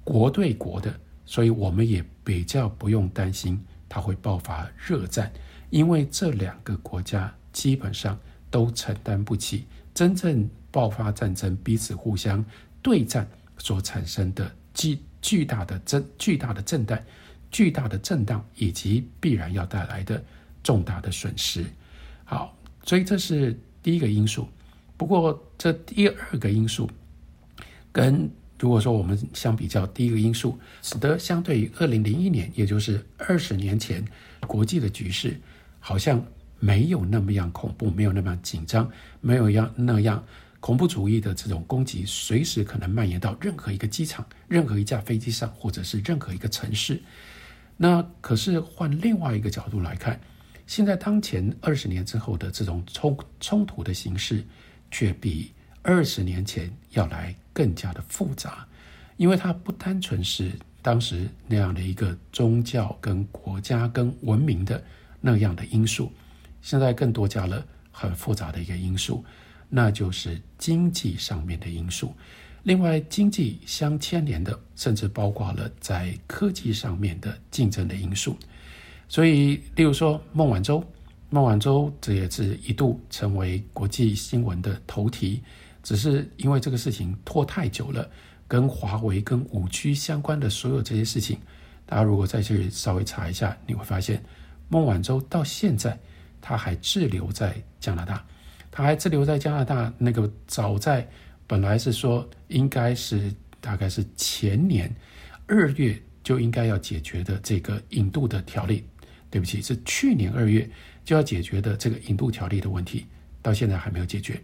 [0.03, 0.93] 国对国的，
[1.25, 5.33] 所以我们也比较不用担心它会爆发热战。
[5.71, 8.17] 因为这两个国家基本上
[8.51, 12.45] 都承担不起真正爆发战争、彼此互相
[12.83, 16.97] 对战所产生的巨巨大的震、巨大的震荡、
[17.51, 20.23] 巨大的震荡，以及必然要带来的
[20.63, 21.65] 重大的损失。
[22.23, 24.47] 好，所以这是第一个因素。
[24.95, 26.89] 不过，这第二个因素
[27.91, 34.03] 跟如果说我们相比较，第一个因素使得相对于二零零一年，也就是二十年前，
[34.47, 35.39] 国际的局势。
[35.79, 36.21] 好像
[36.59, 38.91] 没有那么样恐怖，没有那么紧张，
[39.21, 40.21] 没有样那样
[40.59, 47.01] 恐怖主义的这种攻击，随时可能蔓延到任何一个机场、任何一架飞机上，或者是任何一个城市。
[47.77, 50.19] 那可是换另外一个角度来看，
[50.65, 54.43] 现在当前二十年之后的这种冲冲突的形式，
[54.89, 58.67] 却比二十年前要来更加的复杂，
[59.17, 64.83] 因为它不单纯是当时那样的一个宗教、跟国家、跟文明的。
[65.19, 66.11] 那样的因素，
[66.61, 69.25] 现在更多加了很复杂的一个因素，
[69.69, 72.13] 那就是经济上面的因素。
[72.63, 78.37] 另外，经济相牵连的，甚至包括了在科技上面的竞争的因素。
[79.07, 80.83] 所以，例如说孟晚舟，
[81.29, 85.41] 孟晚舟这也是一度成为国际新闻的头题，
[85.81, 88.09] 只是因为这个事情拖太久了，
[88.47, 91.39] 跟华为、跟五 G 相关的所有这些事情，
[91.85, 94.23] 大家如果再去稍微查一下，你会发现。
[94.69, 95.97] 孟晚舟到现在，
[96.41, 98.25] 他还滞留在加拿大，
[98.77, 99.91] 他还滞留在加拿大。
[99.97, 101.07] 那个早在
[101.47, 104.95] 本来是说，应该是大概是前年
[105.47, 108.83] 二月就应该要解决的这个引渡的条例，
[109.31, 110.69] 对不起，是去年二月
[111.03, 113.07] 就要解决的这个引渡条例的问题，
[113.41, 114.39] 到现在还没有解决。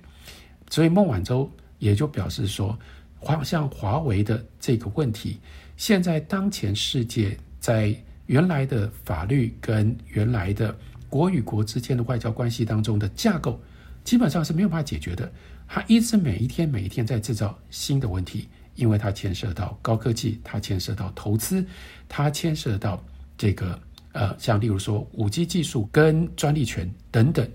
[0.71, 2.75] 所以孟晚舟也就表示说，
[3.19, 5.39] 华像华为的这个问题，
[5.77, 7.95] 现在当前世界在。
[8.27, 10.73] 原来的法律跟原来的
[11.09, 13.61] 国与国之间的外交关系当中的架构，
[14.03, 15.31] 基本上是没有办法解决的。
[15.67, 21.65] 它一直每一天每一天在制造新的问题，因为它牵涉到高科技，它牵涉到投资，
[22.07, 23.03] 它牵涉到
[23.37, 23.79] 这个
[24.11, 27.49] 呃，像例如说五 G 技术跟专利权等等，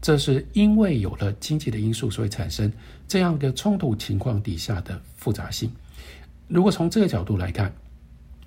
[0.00, 2.72] 这是因为有了经济的因素，所以产生
[3.06, 5.70] 这样的冲突情况底下的复杂性。
[6.48, 7.72] 如果从这个角度来看，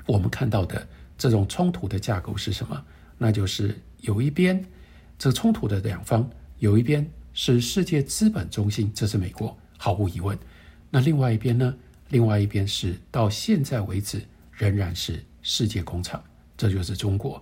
[0.06, 0.88] 我们看到的。
[1.18, 2.84] 这种冲突的架构是什么？
[3.18, 4.62] 那就是有一边，
[5.18, 10.36] 这冲突的两方有一边是世界资本中心，这是美国，毫无疑问。
[10.90, 11.76] 那另外一边呢？
[12.10, 14.22] 另外一边是到现在为止
[14.54, 16.24] 仍然是世界工厂，
[16.56, 17.42] 这就是中国。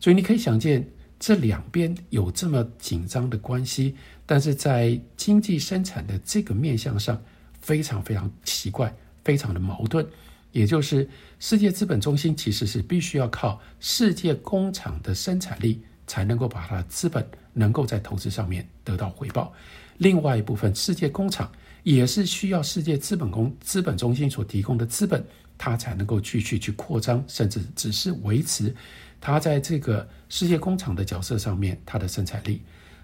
[0.00, 0.88] 所以你可以想见，
[1.20, 7.20] 这两边有这么紧张的关系，但是在经济生产的这个面向上，
[7.60, 10.06] 非常非常奇怪，非常的矛盾。
[10.52, 11.06] 也就是
[11.38, 19.50] 世界资本中心其实是必须要靠世界工厂的生产力，才能够把它的资本能够在投资上面得到回报。
[19.96, 21.50] 另外一部分，世界工厂
[21.82, 25.24] 也是需要世界资本工资本中心所提供的资本，
[25.56, 28.74] 它才能够继续去扩张，甚至只是维持
[29.20, 32.60] 它在这个世界工厂的角色上面它的生产力。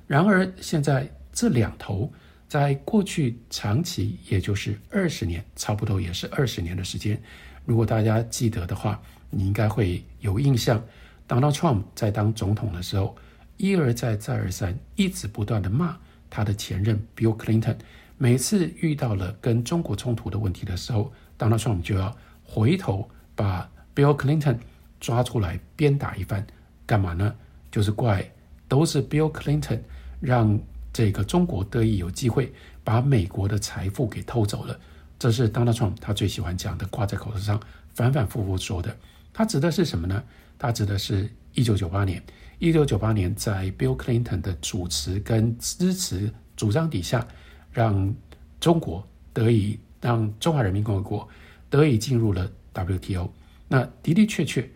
[0.06, 2.12] 然而，现在这两头
[2.48, 7.20] 在过去长期，也就是二十年，差不多也是二十年的时间。
[7.64, 10.82] 如果大家记得的话，你应该会有印象。
[11.28, 13.16] Donald Trump 在当总统的时候，
[13.61, 15.94] 一而再再而三，一直不断的骂
[16.31, 17.77] 他的前任 Bill Clinton。
[18.16, 24.57] 每次遇到了跟中国冲突的问题的时候，Donald Trump 就要回头把 Bill Clinton
[24.99, 26.46] 抓出来鞭打一番。
[26.87, 27.35] 干嘛呢？
[27.70, 28.27] 就是怪
[28.66, 29.81] 都是 Bill Clinton
[30.20, 30.59] 让
[30.90, 32.51] 这个中国得以有机会
[32.83, 34.81] 把美国的财富给偷走了。
[35.18, 37.61] 这是 Donald Trump 他最喜欢讲的，挂在口头上，
[37.94, 38.96] 反反复复说的。
[39.35, 40.23] 他指的是什么呢？
[40.59, 42.23] 他指的是1998年
[42.61, 47.27] ，1998年在 Bill Clinton 的主持跟支持主张底下，
[47.73, 48.14] 让
[48.61, 51.29] 中国得以让中华人民共和国
[51.68, 53.29] 得以进入了 WTO。
[53.66, 54.70] 那的的确确，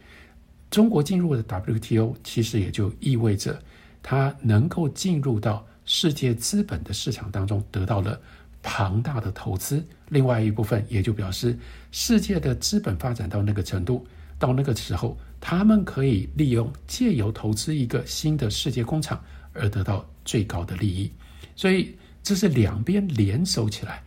[0.70, 3.62] 中国进入了 WTO，其实也就意味着
[4.03, 8.20] 它能够进入到世界资本的市场当中，得到了。
[8.66, 11.55] 庞大的投资，另外一部分也就表示，
[11.92, 14.07] 世界的资本发展到那个程度，
[14.38, 21.12] 到那个时候，他们可以利用借由投资一个新的世界工厂而得到最高的利益。
[21.54, 24.02] 所以这是两边联手起来。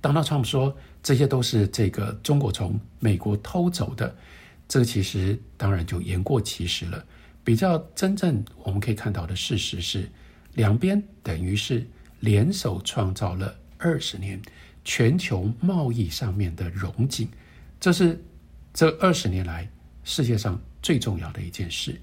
[0.00, 0.72] 当他川普说
[1.02, 4.16] 这些都是这个中国从美国偷走的，
[4.68, 7.04] 这其实当然就言过其实了。
[7.42, 10.08] 比较真正我们可以看到的事实是，
[10.54, 11.84] 两边等于是。
[12.20, 14.42] 联手创造了二十年
[14.84, 17.28] 全球贸易上面的荣景，
[17.78, 18.20] 这是
[18.74, 19.70] 这二十年来
[20.08, 22.00] 世界上最重要的一件事。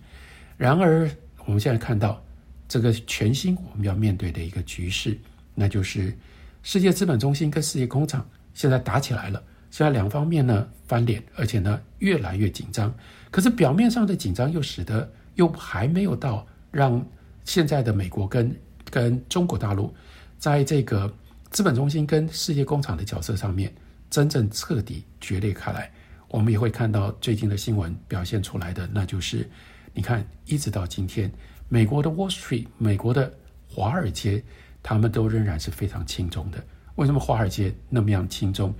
[0.57, 1.09] 然而，
[1.45, 2.23] 我们现在看到
[2.67, 5.17] 这个全新我们要面对的一个局势，
[5.55, 6.15] 那就是
[6.61, 9.43] 世界资本中心跟世界工厂现在打起来了。
[9.71, 12.93] 现在两方面呢翻脸，而且呢越来越紧张。
[13.31, 17.03] 可是表面上的紧张又使得又还没有到让
[17.43, 18.55] 现在的美国跟
[18.91, 19.91] 跟中国大陆。
[20.37, 21.11] 在这个
[21.49, 23.73] 资本中心跟世界工厂的角色上面，
[24.11, 25.91] 真正彻底决裂开来，
[26.35, 29.49] 我们也会看到最近的新闻表现出来的，那就是
[29.93, 31.31] 你看，一直到今天，
[31.69, 33.33] 美国的 Wall Street，美国的
[33.69, 34.43] 华尔街，
[34.83, 36.61] 他们都仍然是非常轻重的。
[36.95, 38.73] 为什么华尔街那么样轻重？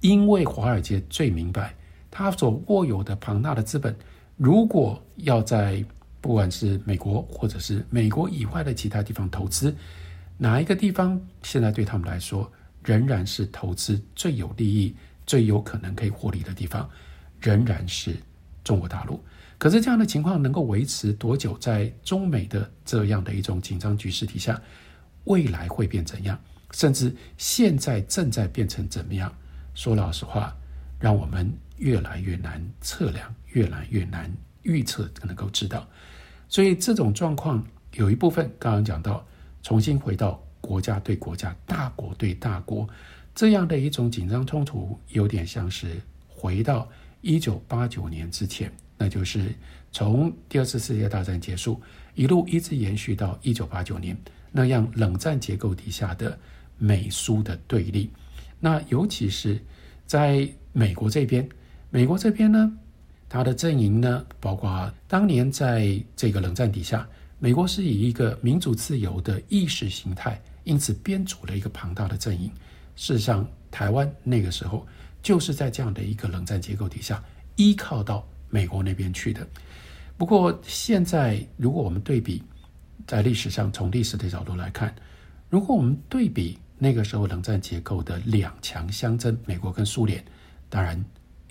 [0.00, 1.72] 因为华尔街最明白，
[2.10, 3.94] 他所握有的庞大的资本，
[4.36, 5.84] 如果要在
[6.20, 9.72] 不管是美国或者是美国以外的其他地方投资。
[10.38, 12.50] 哪一个地方现在对他们来说
[12.82, 14.92] 仍然是投资最有利益、
[15.26, 16.88] 最有可能可以获利的地方，
[17.40, 18.16] 仍然是
[18.62, 19.22] 中国大陆。
[19.58, 21.56] 可是这样的情况能够维持多久？
[21.58, 24.60] 在中美的这样的一种紧张局势底下，
[25.24, 26.38] 未来会变怎样？
[26.72, 29.32] 甚至现在正在变成怎么样？
[29.74, 30.56] 说老实话，
[30.98, 35.86] 让我们越来越难测量，越来越难预测，能够知道。
[36.48, 37.62] 所以这种状况
[37.92, 39.26] 有一部分刚刚讲到。
[39.62, 42.88] 重新回到国家对国家、大国对大国
[43.36, 46.88] 这样的一种紧张冲突，有点像是回到
[47.20, 49.54] 一九八九年之前，那就是
[49.92, 51.78] 从第二次世界大战结束，
[52.14, 54.16] 一路一直延续到一九八九年
[54.50, 56.36] 那样冷战结构底下的
[56.78, 58.10] 美苏的对立。
[58.58, 59.60] 那尤其是
[60.06, 61.46] 在美国这边，
[61.90, 62.72] 美国这边呢，
[63.28, 67.06] 它的阵营呢，包括当年在这个冷战底下。
[67.38, 72.50] 美国是以一个民主自由的意识形态，因此编组了一个庞大的阵营。
[72.96, 74.86] 事实上，台湾那个时候
[75.22, 77.22] 就是在这样的一个冷战结构底下，
[77.54, 79.46] 依靠到美国那边去的。
[80.16, 82.42] 不过，现在如果我们对比，
[83.06, 84.94] 在历史上从历史的角度来看，
[85.50, 90.24] 如果我们对比那个时候冷战结构的两强相争，美国跟苏联，
[90.68, 91.02] 当然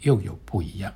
[0.02, 0.92] 又有不一样。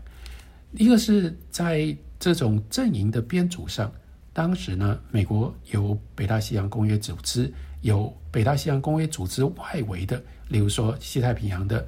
[0.74, 3.92] 一个是在这种阵营的编组上。
[4.32, 11.88] 当时呢，美国有北大西洋公约组织，有北大西洋公约组织外围的，例如说西太平洋的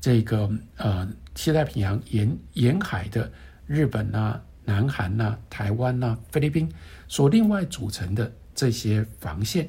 [0.00, 3.30] 这个呃西太平洋沿沿海的
[3.66, 6.70] 日本呐、南韩呐、台湾呐、菲律宾
[7.08, 9.68] 所另外组成的这些防线，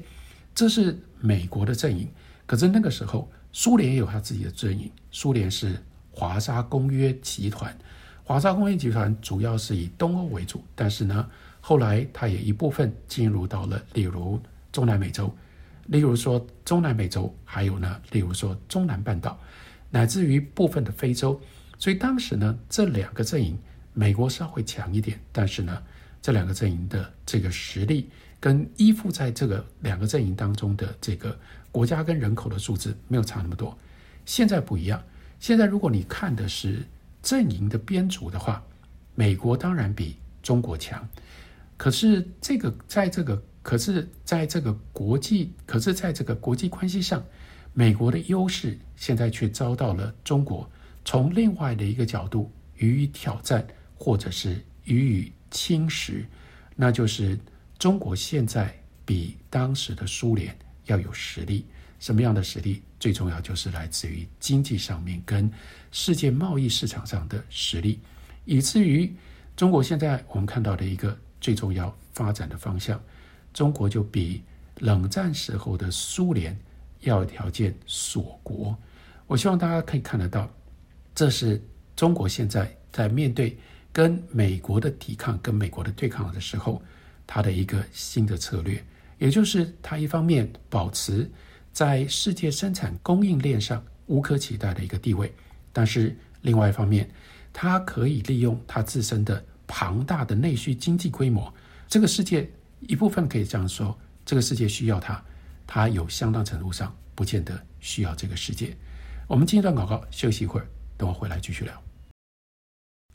[0.54, 2.08] 这是美国的阵营。
[2.46, 7.76] 可是那个时候，苏联也有他自己的阵营，苏联是华沙公约集团，
[8.22, 11.28] 华沙公约集团主要是以东欧为主，但是呢。
[11.66, 14.38] 后来，它也一部分进入到了，例如
[14.70, 15.34] 中南美洲，
[15.86, 19.38] 例如说中南美洲，还有呢，例如说中南半岛，
[19.90, 21.40] 乃至于部分的非洲。
[21.78, 23.58] 所以当时呢，这两个阵营，
[23.92, 25.82] 美国稍微强一点，但是呢，
[26.22, 28.08] 这两个阵营的这个实力
[28.40, 31.38] 跟依附在这个两个阵营当中的这个
[31.70, 33.76] 国家跟人口的数字没有差那么多。
[34.24, 35.02] 现在不一样，
[35.38, 36.82] 现在如果你看的是
[37.22, 38.62] 阵营的编组的话，
[39.14, 41.06] 美国当然比中国强。
[41.76, 47.24] 可是这个，在这个，可是在这个国际，可是在这个国际关系上，
[47.72, 50.70] 美国的优势现在却遭到了中国
[51.02, 56.26] 从另外的一个角度予以挑战，或者是予以侵蚀，
[56.76, 57.38] 那就是
[57.78, 58.72] 中国现在
[59.06, 60.54] 比当时的苏联
[60.84, 61.64] 要有实力。
[61.98, 62.82] 什么样的实力？
[63.00, 65.50] 最重要就是来自于经济上面跟
[65.90, 67.98] 世界贸易市场上的实力，
[68.44, 69.10] 以至于
[69.56, 73.02] 中国现在我们看到的一个最重要发展的方向，
[73.54, 74.42] 中国就比
[74.80, 76.54] 冷战时候的苏联
[77.00, 78.76] 要有条件锁国。
[79.26, 80.50] 我希望大家可以看得到，
[81.14, 81.62] 这是
[81.96, 83.56] 中国现在在面对
[83.92, 86.82] 跟美国的抵抗、跟美国的对抗的时候，
[87.26, 88.84] 它的一个新的策略，
[89.18, 91.30] 也就是它一方面保持。
[91.72, 95.34] 在世界生产供应链上无可取代的一个地位，
[95.72, 97.10] 但是另外一方面，
[97.52, 101.52] 它可以利用它自身的庞大的内需经济规模。
[101.88, 102.48] 这个世界
[102.88, 105.22] 一部分可以这样说，这个世界需要它，
[105.66, 108.76] 它有相当程度上不见得需要这个世界。
[109.26, 110.66] 我们进一段广告，休息一会儿，
[110.96, 111.82] 等我回来继续聊。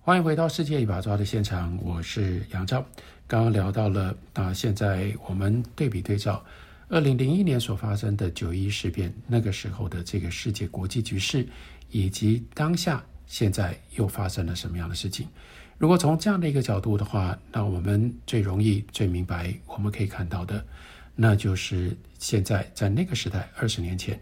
[0.02, 2.84] 欢迎回到世界一把抓的现场，我是杨照。
[3.28, 6.44] 刚刚聊到了啊，现在我们对比对照。
[6.88, 11.48] 二零零一年所发生的九一事变，那个时候的这个世界国际局势，
[11.92, 15.28] 以及当下现在又发生了什么样的事情？
[15.80, 20.64] 如果从这样的一个角度的话，那我们最容易、最明白，我们可以看到的，
[21.16, 24.20] 那就是现在在那个时代，二十年前，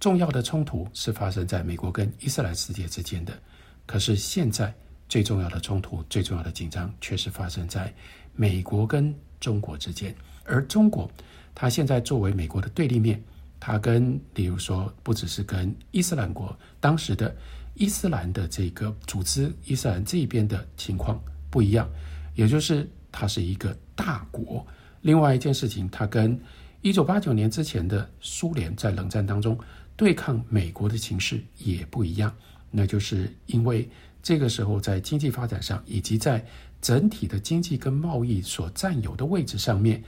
[0.00, 3.38] 重要的冲突是发生在美国跟伊斯兰世界之间的。
[3.84, 4.72] 可是现在
[5.06, 7.92] 最重要的冲突、最重要的紧张，却是发生在
[8.34, 10.14] 美国跟中国之间，
[10.44, 11.10] 而中国。
[11.54, 13.22] 它现在作为美国的对立面，
[13.58, 17.36] 它跟比如说不只是跟伊斯兰国当时的
[17.74, 21.88] 伊斯兰的这个组织伊斯兰这边的情况不一样，
[22.34, 24.66] 也就是它是一个大国。
[25.00, 26.38] 另外一件事情，它跟
[26.82, 29.58] 一九八九年之前的苏联在冷战当中
[29.96, 32.34] 对抗美国的形势也不一样，
[32.70, 33.88] 那就是因为
[34.22, 36.44] 这个时候在经济发展上以及在
[36.82, 40.02] 整体的经济跟贸易所占有的位置上面。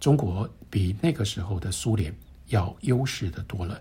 [0.00, 2.14] 中国比那个时候的苏联
[2.48, 3.80] 要优势的多了，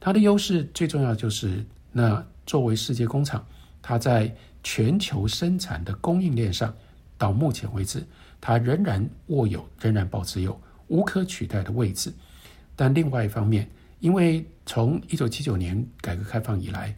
[0.00, 3.46] 它的优势最重要就是，那作为世界工厂，
[3.80, 6.74] 它在全球生产的供应链上，
[7.16, 8.06] 到目前为止，
[8.40, 12.12] 它仍然握有、仍然保持有无可取代的位置。
[12.76, 13.68] 但另外一方面，
[14.00, 16.96] 因为从一九七九年改革开放以来，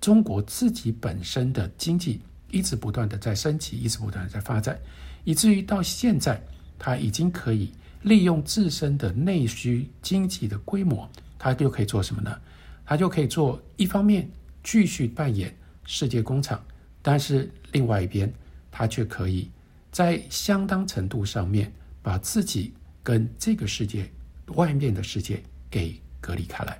[0.00, 2.20] 中国自己本身的经济
[2.50, 4.78] 一直不断的在升级，一直不断的在发展，
[5.24, 6.40] 以至于到现在，
[6.78, 7.72] 它已经可以。
[8.02, 11.08] 利用自身的内需经济的规模，
[11.38, 12.38] 它就可以做什么呢？
[12.84, 14.28] 它就可以做一方面
[14.62, 15.54] 继续扮演
[15.84, 16.62] 世界工厂，
[17.02, 18.32] 但是另外一边，
[18.70, 19.50] 它却可以
[19.90, 21.72] 在相当程度上面
[22.02, 24.10] 把自己跟这个世界
[24.48, 26.78] 外面的世界给隔离开来。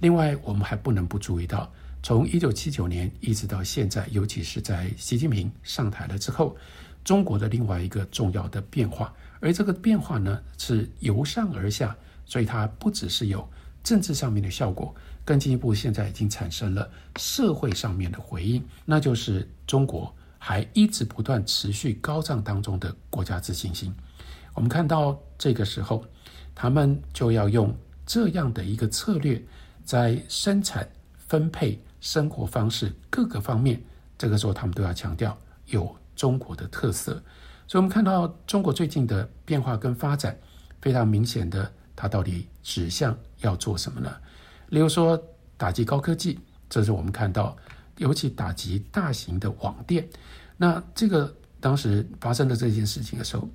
[0.00, 1.70] 另外，我们还不能不注意到，
[2.02, 6.56] 从一九七九年一直到现在，尤其是在习近平上台了之后，
[7.04, 9.14] 中国的另外一个重要的变化。
[9.40, 13.46] 而这个变化呢，是由上而下，所以它不只是有
[13.82, 23.94] 政治上面的效果，更进一步，现在已经产生了社会上面的回应，那就是中国还一直不断持续高涨当中的国家自信心。
[24.54, 26.04] 我们看到这个时候，
[26.54, 27.74] 他们就要用
[28.04, 29.40] 这样的一个策略，
[29.84, 30.88] 在生产、
[31.28, 33.80] 分配、生活方式各个方面，
[34.18, 37.22] 这个时候他们都要强调有中国的特色。
[37.66, 40.36] 所以，我们看到中国最近的变化跟发展，
[40.82, 44.10] 非常明显的，它到底指向要做什么呢？
[44.70, 45.22] 例如说，
[45.58, 46.38] 打击高科技，
[46.70, 47.54] 这是我们看到，
[47.98, 50.08] 尤其打击大型的网店。
[50.56, 51.30] 那这个
[51.60, 53.46] 当时发生的这件事情的时候，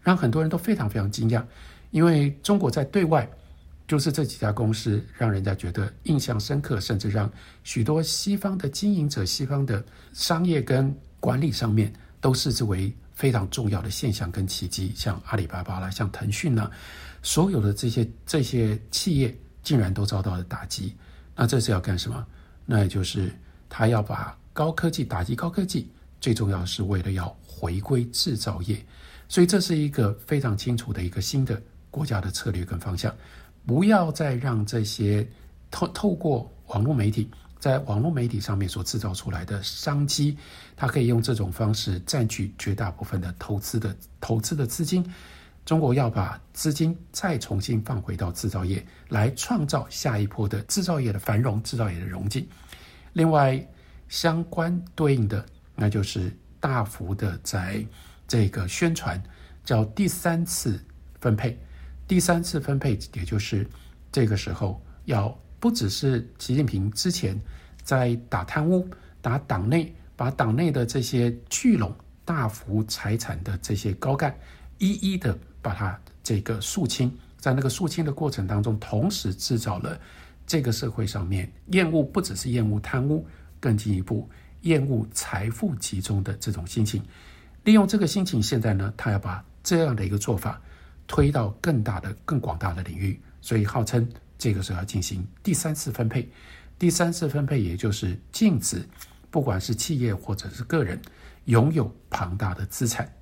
[0.00, 1.44] 让很多人都非常非常惊讶，
[1.90, 3.28] 因为中国在对外，
[3.86, 7.30] 就是这几家公司让人家觉得印象深刻，甚至让
[7.64, 9.84] 许多西方的经营者、西方的
[10.14, 12.90] 商业跟管理上面都视之为。
[13.12, 16.70] 非常重要的现象跟奇迹，像阿里巴巴啦，像腾讯呢，
[17.22, 20.94] 所有的这些这些企业竟然都遭到了打击。
[21.36, 22.26] 那这是要干什么？
[22.66, 23.32] 那也就是
[23.68, 25.90] 他要把高科技打击高科技，
[26.20, 28.84] 最重要是为了要回归制造业。
[29.28, 31.60] 所以这是一个非常清楚的一个新的
[31.90, 33.14] 国家的策略跟方向，
[33.64, 35.26] 不要再让这些
[35.70, 37.30] 透透过网络媒体。
[37.58, 40.34] 在网络媒体上面所制造出来的商机，
[40.74, 45.04] 它可以用这种方式占据绝大部分的投资的投资的资金。
[45.64, 52.46] 中国要把资金再重新放回到制造业，来创造下一波的制造业的繁荣、制造业的荣景。
[53.12, 53.64] 另外，
[54.08, 55.44] 相关对应的，
[55.74, 57.84] 那就是大幅的在
[58.26, 59.22] 这个宣传，
[59.64, 60.82] 叫第三次
[61.20, 61.58] 分配。
[62.08, 63.66] 第三次分配，也就是
[64.10, 65.36] 这个时候要。
[65.60, 67.38] 不只是习近平之前
[67.82, 68.88] 在打贪污、
[69.20, 71.94] 打党内，把党内的这些聚拢
[72.24, 74.34] 大幅财产的这些高干，
[74.78, 79.98] 一一的把它这个肃清，在那个肃清的过程当中，同时制造了
[80.46, 83.26] 这个社会上面厌恶，不只是厌恶贪污，
[83.58, 84.28] 更进一步
[84.62, 87.02] 厌恶财富集中的这种心情。
[87.64, 90.60] 利用这个心情，现在呢，他要把这样的一个做法
[91.06, 94.08] 推到更大的、更广大的领域，所以号称
[94.38, 96.30] 这个时候要进行第三次分配。
[96.78, 98.82] 第三次分配，也就是禁止，
[99.30, 100.98] 不管是企业或者是个人，
[101.44, 103.12] 拥有庞大的资产。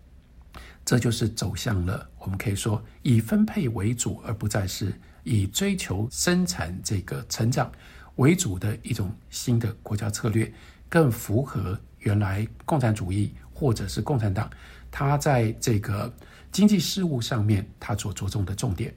[0.85, 7.73] 这就是走向了我们可以说以分配为主，而不再是以追求生产这个成长
[8.17, 10.53] 为主的一种新的国家策略，
[10.91, 14.51] 更符合原来共产主义或者是共产党
[14.91, 16.13] 它在这个
[16.53, 18.95] 经济事务上面它所着重的重点。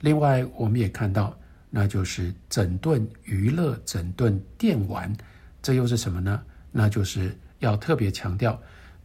[0.00, 5.14] 另外，我们也看到，那就是整顿娱乐、整顿电玩，
[5.60, 6.42] 这又是什么呢？
[6.72, 8.58] 那就是要特别强调。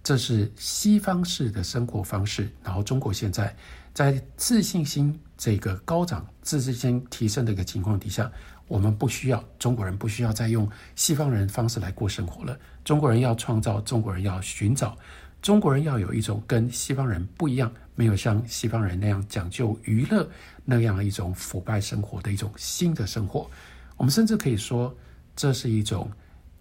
[0.05, 3.51] 这是西方式的生活方式，然后中国现在
[3.91, 8.31] 在自信心这个高涨、自信心提升的一个情况底下，
[8.67, 12.55] 我们不需要中国人不需要再用西方人方式来过生活了。
[12.83, 14.95] 中国人要创造，中国人要寻找，
[15.41, 20.29] 中国人要有一种跟西方人不一样，没有像西方人那样讲究娱乐
[20.63, 23.49] 那样一种腐败生活的一种新的生活。
[23.97, 24.95] 我们甚至可以说，
[25.35, 26.07] 这是一种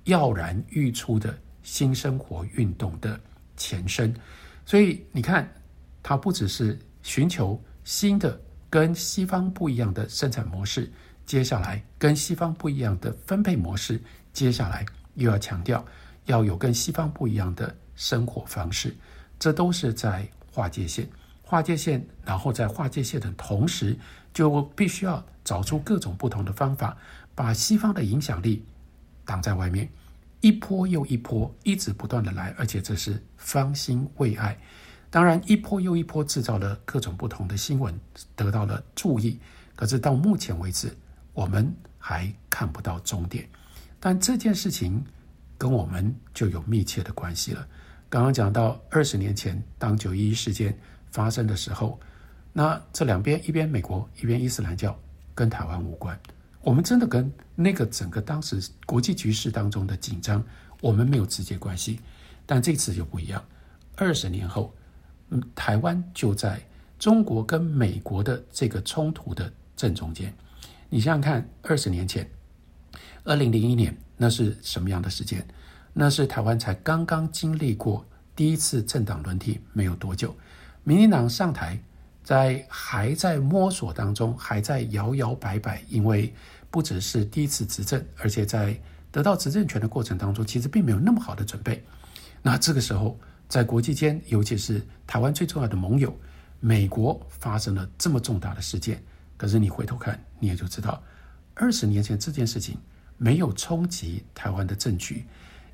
[0.05, 3.21] 跃然欲出的新生活运动的。
[3.57, 4.15] 前身，
[4.65, 5.53] 所以你看，
[6.03, 8.41] 它不只是寻求新的
[8.71, 10.91] 跟西方不一样的生产模式，
[11.27, 14.03] 接下来跟西方不一样的分配模式，
[14.33, 14.85] 接下来
[15.15, 15.85] 又要强调
[16.27, 18.95] 要有跟西方不一样的生活方式，
[19.39, 21.09] 这都是在划界线，
[21.43, 23.97] 划界线，然后在划界线的同时，
[24.33, 26.97] 就必须要找出各种不同的方法，
[27.35, 28.65] 把西方的影响力
[29.25, 29.89] 挡在外面。
[30.45, 34.55] 一波又一波，一直不断的来，而且这是方兴未艾。
[35.09, 37.99] 当然，一波又一波制造了各种不同的新闻，
[38.37, 39.41] 得到了注意。
[39.75, 40.95] 可是到目前为止，
[41.33, 43.49] 我们还看不到终点。
[43.99, 45.03] 但这件事情
[45.57, 47.67] 跟我们就有密切的关系了。
[48.11, 50.79] 刚刚讲到二十年前，当九一一事件
[51.11, 51.99] 发生的时候，
[52.53, 54.95] 那这两边，一边美国，一边伊斯兰教，
[55.35, 56.21] 跟台湾无关。
[56.65, 60.43] 我们真的跟那个整个当时国际局势当中的紧张，
[60.81, 62.01] 我们没有直接关系，
[62.47, 63.45] 但这次就不一样。
[63.97, 64.75] 二十年后，
[65.29, 66.59] 嗯，台湾就在
[66.99, 70.35] 中国跟美国的这个冲突的正中间。
[70.89, 72.27] 你想想看，二十年前，
[73.25, 75.47] 二零零一年，那是什么样的时间？
[75.93, 80.35] 那是台湾才刚刚经历过第一次政党轮替没有多久，
[80.83, 81.79] 民进党上台，
[82.23, 86.33] 在还在摸索当中，还在摇摇摆摆，因为。
[86.75, 88.77] 不只是第一次执政，而且在
[89.13, 91.81] 得到执政权的过程当中，其实并没有那么好的准备。
[92.43, 93.17] 那这个时候，
[93.49, 96.13] 在国际间，尤其是台湾最重要的盟友
[96.59, 99.01] 美国，发生了这么重大的事件。
[99.37, 101.01] 可是你回头看，你也就知道，
[101.55, 102.77] 二十年前这件事情
[103.17, 105.25] 没有冲击台湾的政局，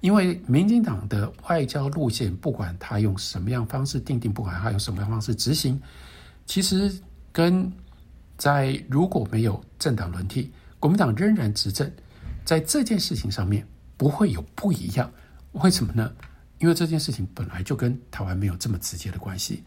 [0.03, 5.81] 因为民进党的外交路线，不管他用什么样方式定定，不管他用什么样方式执行，
[6.45, 6.95] 其实
[7.33, 7.73] 跟
[8.37, 10.53] 在如果没有政党轮替。
[10.81, 11.93] 国民党仍然执政，
[12.43, 13.69] 在这件事情上面
[13.99, 15.13] 不会有不一样，
[15.53, 16.11] 为什么呢？
[16.59, 19.63] 因为这件事情本来就跟台湾没有这么直接的关系。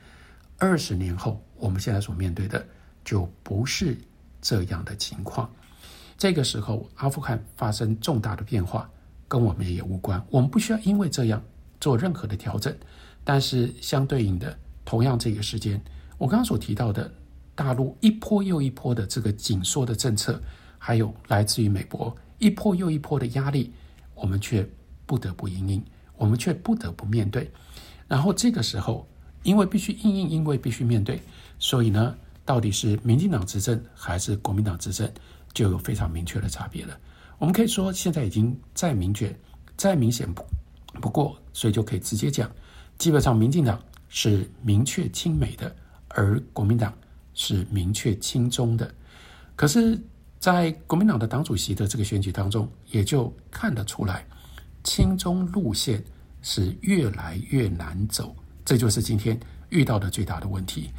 [0.57, 2.65] 二十年后，我们现在所面对的
[3.05, 3.95] 就不是
[4.41, 5.47] 这样的情况。
[6.17, 8.89] 这个时候，阿富汗发生重大的变化，
[9.27, 11.39] 跟我们也无关，我们不需要因为这样
[11.79, 12.75] 做任何的调整。
[13.23, 15.79] 但是相对应的，同样这个时间，
[16.17, 17.11] 我刚刚所提到的
[17.53, 20.41] 大陆一波又一波的这个紧缩的政策。
[20.85, 23.71] 还有来自于美国一波又一波的压力，
[24.15, 24.67] 我们却
[25.05, 25.81] 不得不应应，
[26.17, 27.49] 我们却不得不面对。
[28.05, 29.07] 然后这个时候，
[29.43, 31.21] 因为必须应应，因为必须面对，
[31.57, 32.13] 所以呢，
[32.43, 35.09] 到底是民进党执政还是国民党执政，
[35.53, 36.99] 就有非常明确的差别了。
[37.37, 39.33] 我们可以说，现在已经再明确、
[39.77, 40.45] 再明显不
[40.99, 42.51] 不过，所以就可以直接讲，
[42.97, 45.73] 基本上民进党是明确亲美的，
[46.09, 46.93] 而国民党
[47.33, 48.93] 是明确亲中的。
[49.55, 49.97] 可是。
[50.43, 54.25] 在国民党的党主席的这个选举当中，也就看得出来，
[54.83, 56.03] 亲中路线
[56.41, 58.35] 是越来越难走。
[58.65, 59.39] 这就是今天
[59.69, 60.89] 遇到的最大的问题。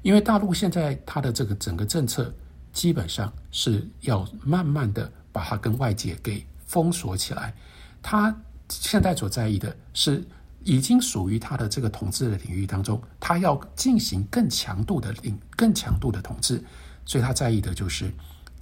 [0.00, 2.34] 因为大陆现在它的这个整个政策，
[2.72, 7.54] 基本上是要慢慢的把它跟外界给封锁起来。
[8.00, 8.34] 他
[8.70, 10.24] 现在所在意的是，
[10.62, 16.64] 已经属于他的这个统治的领域当中，他要进行更强度的领、更强度的统治。
[17.04, 18.10] 所以他在意的就是。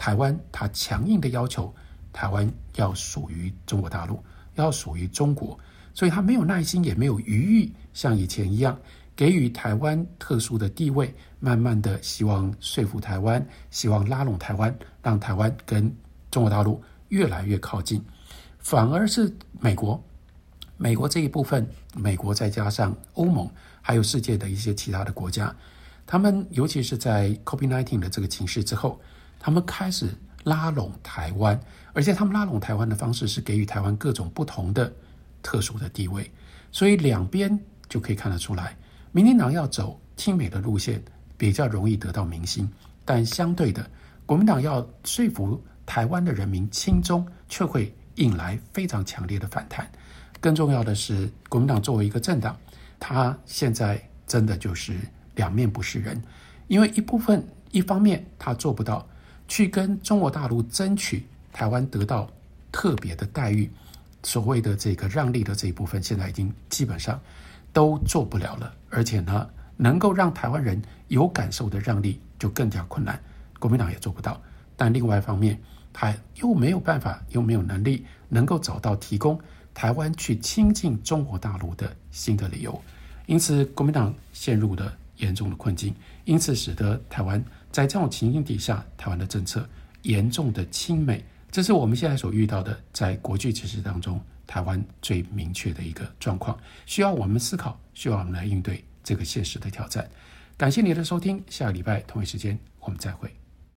[0.03, 1.73] 台湾，他强硬的要求
[2.13, 4.21] 台湾要属于中国大陆，
[4.57, 5.57] 要属于中国，
[5.95, 8.77] 所以他没有耐心，也没有余裕，像以前一样
[9.15, 15.95] 给予台湾特殊的地位，慢慢的希望说服台湾，希望拉拢台湾，让台湾跟
[16.33, 18.05] 中国大陆越来越靠近。
[18.59, 20.03] 反而是美国，
[20.77, 23.49] 美国这一部分，美国再加上欧盟，
[23.81, 25.55] 还有世界的一些其他的国家，
[26.05, 29.01] 他们尤其是在 COVID-19 的这个情势之后，
[29.45, 30.09] 他们开始
[30.45, 31.61] 拉拢台湾，
[31.93, 34.91] 而且他们拉拢台湾的方式是给予台湾各种不同的
[35.43, 36.31] 特殊的地位，
[36.71, 38.77] 所以两边就可以看得出来。
[39.11, 41.03] 民进党要走亲美的路线，
[41.37, 42.71] 比较容易得到民心，
[43.05, 43.85] 但相对的，
[44.25, 49.91] 国民党要说服台湾的人民亲中，却会引来非常强烈的反弹。
[50.41, 52.57] 更重要的是，国民党作为一个政党，
[53.01, 54.97] 他现在真的就是
[55.35, 56.23] 两面不是人，
[56.69, 59.05] 因为一部分一方面他做不到
[59.49, 62.31] 去跟中国大陆争取台湾得到
[62.71, 63.71] 特别的待遇，
[64.23, 67.21] 所谓的这个让利的这一部分，现在已经基本上。
[67.75, 70.79] 都做不了了，而且呢，能够让台湾人
[71.09, 73.19] 有感受的让利就更加困难，
[73.59, 74.39] 国民党也做不到。
[74.77, 75.59] 但另外一方面，
[75.91, 79.41] 他又没有办法，又没有能力，能够找到提供
[79.73, 82.79] 台湾去亲近中国大陆的新的理由，
[83.25, 85.95] 因此国民党陷入了严重的困境，
[86.27, 89.69] 因此使得台湾在这种情境底下，台湾的政策
[90.03, 94.21] 严重的亲美，这是我们现在所遇到的，在国际局势当中。
[94.45, 100.07] 台湾最明确的一个状况，需要我们思考，需要我们来应对这个现实的挑战。
[100.59, 103.42] 感谢你的收听，下个礼拜同一时间我们再会。